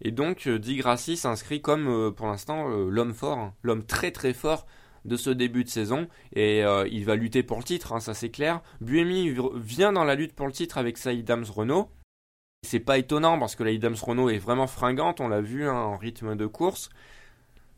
Et 0.00 0.10
donc 0.10 0.48
euh, 0.48 0.58
Di 0.58 0.76
Grassi 0.76 1.16
s'inscrit 1.16 1.62
comme 1.62 1.86
euh, 1.86 2.10
pour 2.10 2.26
l'instant 2.26 2.68
euh, 2.68 2.90
l'homme 2.90 3.14
fort, 3.14 3.38
hein. 3.38 3.54
l'homme 3.62 3.86
très 3.86 4.10
très 4.10 4.32
fort 4.32 4.66
de 5.04 5.16
ce 5.16 5.30
début 5.30 5.62
de 5.62 5.68
saison 5.68 6.08
et 6.32 6.62
il 6.90 7.04
va 7.04 7.14
lutter 7.14 7.42
pour 7.42 7.58
le 7.58 7.62
titre, 7.62 7.92
hein, 7.92 8.00
ça 8.00 8.14
c'est 8.14 8.30
clair. 8.30 8.62
Buemi 8.80 9.36
vient 9.54 9.92
dans 9.92 10.04
la 10.04 10.14
lutte 10.14 10.34
pour 10.34 10.46
le 10.46 10.52
titre 10.52 10.78
avec 10.78 10.96
sa 10.96 11.12
Idams 11.12 11.44
Renault. 11.44 11.90
C'est 12.64 12.80
pas 12.80 12.98
étonnant 12.98 13.38
parce 13.38 13.56
que 13.56 13.62
la 13.62 13.70
Idams 13.70 13.96
Renault 14.00 14.30
est 14.30 14.38
vraiment 14.38 14.66
fringante, 14.66 15.20
on 15.20 15.28
l'a 15.28 15.40
vu 15.40 15.68
hein, 15.68 15.74
en 15.74 15.96
rythme 15.96 16.36
de 16.36 16.46
course. 16.46 16.90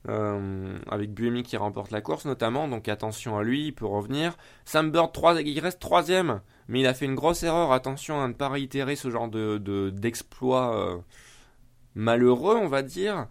Euh, 0.09 0.79
avec 0.89 1.13
Buemi 1.13 1.43
qui 1.43 1.57
remporte 1.57 1.91
la 1.91 2.01
course 2.01 2.27
notamment, 2.27 2.69
donc 2.69 2.89
attention 2.89 3.37
à 3.37 3.43
lui, 3.43 3.67
il 3.67 3.73
peut 3.73 3.87
revenir. 3.87 4.37
Sam 4.65 4.93
Bird, 4.93 5.13
3, 5.13 5.43
il 5.43 5.59
reste 5.59 5.81
troisième, 5.81 6.41
mais 6.69 6.81
il 6.81 6.87
a 6.87 6.95
fait 6.95 7.07
une 7.07 7.17
grosse 7.17 7.43
erreur, 7.43 7.73
attention 7.73 8.23
à 8.23 8.29
ne 8.29 8.33
pas 8.33 8.49
réitérer 8.49 8.95
ce 8.95 9.11
genre 9.11 9.29
de 9.29 9.91
d'exploit 9.91 10.77
euh, 10.77 10.97
malheureux, 11.95 12.57
on 12.57 12.69
va 12.69 12.83
dire 12.83 13.27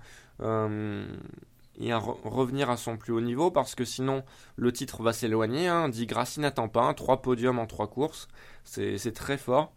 et 1.80 1.92
à 1.92 1.98
revenir 1.98 2.70
à 2.70 2.78
son 2.78 2.98
plus 2.98 3.14
haut 3.14 3.22
niveau 3.22 3.52
parce 3.52 3.76
que 3.76 3.86
sinon 3.86 4.24
le 4.56 4.72
titre 4.72 5.04
va 5.04 5.14
s'éloigner. 5.14 5.68
Hein. 5.68 5.90
Dit 5.90 6.06
Grassi 6.06 6.40
n'attend 6.40 6.68
pas, 6.68 6.94
3 6.94 7.22
podiums 7.22 7.60
en 7.60 7.66
3 7.66 7.88
courses, 7.88 8.28
c'est 8.64 9.14
très 9.14 9.38
fort. 9.38 9.74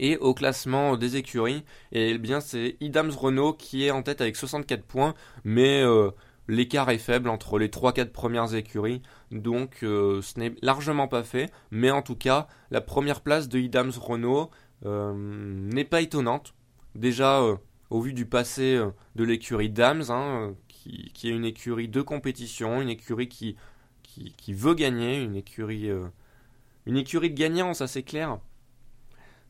Et 0.00 0.16
au 0.16 0.34
classement 0.34 0.96
des 0.96 1.16
écuries, 1.16 1.64
et 1.92 2.10
eh 2.10 2.18
bien 2.18 2.40
c'est 2.40 2.76
Idams 2.80 3.12
Renault 3.12 3.52
qui 3.52 3.84
est 3.84 3.92
en 3.92 4.02
tête 4.02 4.20
avec 4.20 4.34
64 4.34 4.82
points, 4.82 5.14
mais 5.44 5.82
euh, 5.82 6.10
l'écart 6.48 6.90
est 6.90 6.98
faible 6.98 7.28
entre 7.28 7.60
les 7.60 7.68
3-4 7.68 8.10
premières 8.10 8.56
écuries, 8.56 9.02
donc 9.30 9.84
euh, 9.84 10.20
ce 10.20 10.40
n'est 10.40 10.52
largement 10.62 11.06
pas 11.06 11.22
fait, 11.22 11.52
mais 11.70 11.92
en 11.92 12.02
tout 12.02 12.16
cas 12.16 12.48
la 12.72 12.80
première 12.80 13.20
place 13.20 13.48
de 13.48 13.60
Idams 13.60 13.92
Renault 13.96 14.50
euh, 14.84 15.12
n'est 15.14 15.84
pas 15.84 16.00
étonnante. 16.00 16.54
Déjà 16.96 17.40
au 17.90 18.00
vu 18.00 18.12
du 18.14 18.26
passé 18.26 18.80
de 19.14 19.24
l'écurie 19.24 19.70
Dams, 19.70 20.04
hein, 20.08 20.54
qui, 20.66 21.28
est 21.28 21.32
une 21.32 21.44
écurie 21.44 21.88
de 21.88 22.02
compétition, 22.02 22.80
une 22.80 22.88
écurie 22.88 23.28
qui, 23.28 23.56
veut 24.48 24.74
gagner, 24.74 25.22
une 25.22 25.36
écurie, 25.36 25.88
une 26.86 26.96
écurie 26.96 27.30
de 27.30 27.36
gagnants, 27.36 27.74
ça 27.74 27.86
c'est 27.86 28.02
clair, 28.02 28.38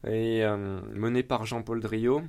et 0.07 0.45
euh, 0.45 0.81
menée 0.93 1.23
par 1.23 1.47
Jean-Paul 1.47 1.81
Drio. 1.81 2.23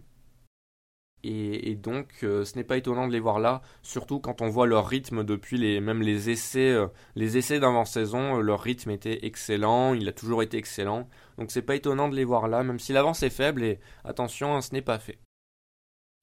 Et, 1.28 1.74
donc, 1.74 2.20
euh, 2.22 2.46
ce 2.46 2.56
n'est 2.56 2.64
pas 2.64 2.78
étonnant 2.78 3.08
de 3.08 3.12
les 3.12 3.20
voir 3.20 3.40
là, 3.40 3.64
surtout 3.82 4.20
quand 4.20 4.44
on 4.44 4.48
voit 4.48 4.68
leur 4.68 4.88
rythme 4.88 5.24
depuis 5.24 5.58
les, 5.58 5.82
même 5.82 6.04
les 6.04 6.30
essais, 6.30 6.78
les 7.16 7.38
essais 7.38 7.60
d'avant-saison, 7.60 8.38
leur 8.42 8.62
rythme 8.62 8.92
était 8.92 9.26
excellent, 9.26 9.96
il 9.96 10.08
a 10.08 10.12
toujours 10.12 10.44
été 10.44 10.58
excellent. 10.58 11.10
Donc, 11.40 11.50
c'est 11.50 11.64
pas 11.64 11.76
étonnant 11.76 12.10
de 12.10 12.16
les 12.16 12.26
voir 12.26 12.48
là, 12.48 12.62
même 12.62 12.78
si 12.78 12.94
l'avance 12.94 13.24
est 13.24 13.32
faible, 13.32 13.64
et 13.64 13.80
attention, 14.04 14.62
ce 14.62 14.72
n'est 14.72 14.84
pas 14.84 15.00
fait. 15.00 15.18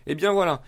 Et 0.04 0.12
eh 0.12 0.14
bien 0.14 0.32
voilà, 0.32 0.62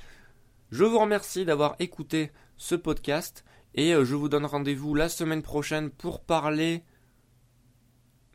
je 0.71 0.85
vous 0.85 0.99
remercie 0.99 1.45
d'avoir 1.45 1.77
écouté 1.79 2.31
ce 2.57 2.75
podcast 2.75 3.45
et 3.75 3.93
euh, 3.93 4.05
je 4.05 4.15
vous 4.15 4.29
donne 4.29 4.47
rendez-vous 4.47 4.95
la 4.95 5.09
semaine 5.09 5.43
prochaine 5.43 5.91
pour 5.91 6.21
parler 6.21 6.85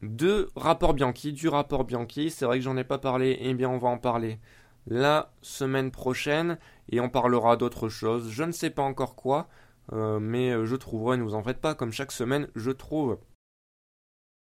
de 0.02 0.50
rapport 0.56 0.93
Bianchi, 0.93 1.34
du 1.34 1.47
rapport 1.47 1.84
Bianchi. 1.84 2.30
C'est 2.30 2.45
vrai 2.45 2.60
que 2.60 2.64
j'en 2.64 2.78
ai 2.78 2.84
pas 2.84 2.97
parlé, 2.97 3.32
et 3.32 3.50
eh 3.50 3.54
bien 3.54 3.70
on 3.70 3.78
va 3.78 3.89
en 3.89 3.97
parler 3.97 4.39
la 4.88 5.32
semaine 5.41 5.91
prochaine 5.91 6.58
et 6.89 7.00
on 7.00 7.10
parlera 7.10 7.58
d'autres 7.58 7.89
choses. 7.89 8.30
Je 8.30 8.43
ne 8.43 8.52
sais 8.52 8.70
pas 8.70 8.82
encore 8.82 9.16
quoi, 9.16 9.47
euh, 9.93 10.20
mais 10.20 10.52
euh, 10.52 10.66
je 10.66 10.76
trouverai, 10.76 11.18
ne 11.18 11.24
vous 11.24 11.36
en 11.36 11.43
faites 11.43 11.62
pas, 11.62 11.76
comme 11.76 11.91
chaque 11.91 12.12
semaine, 12.12 12.47
je 12.56 12.72
trouve. 12.72 13.18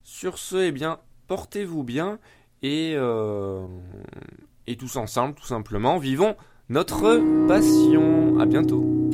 Sur 0.04 0.38
ce, 0.38 0.56
eh 0.56 0.72
bien, 0.72 0.99
portez-vous 1.28 1.84
bien 1.84 2.20
et, 2.64 2.93
et 4.68 4.78
tous 4.78 4.95
ensemble, 4.95 5.36
tout 5.36 5.45
simplement, 5.45 5.97
vivons 5.97 6.36
notre 6.70 7.20
passion. 7.47 8.39
À 8.39 8.45
bientôt. 8.45 9.12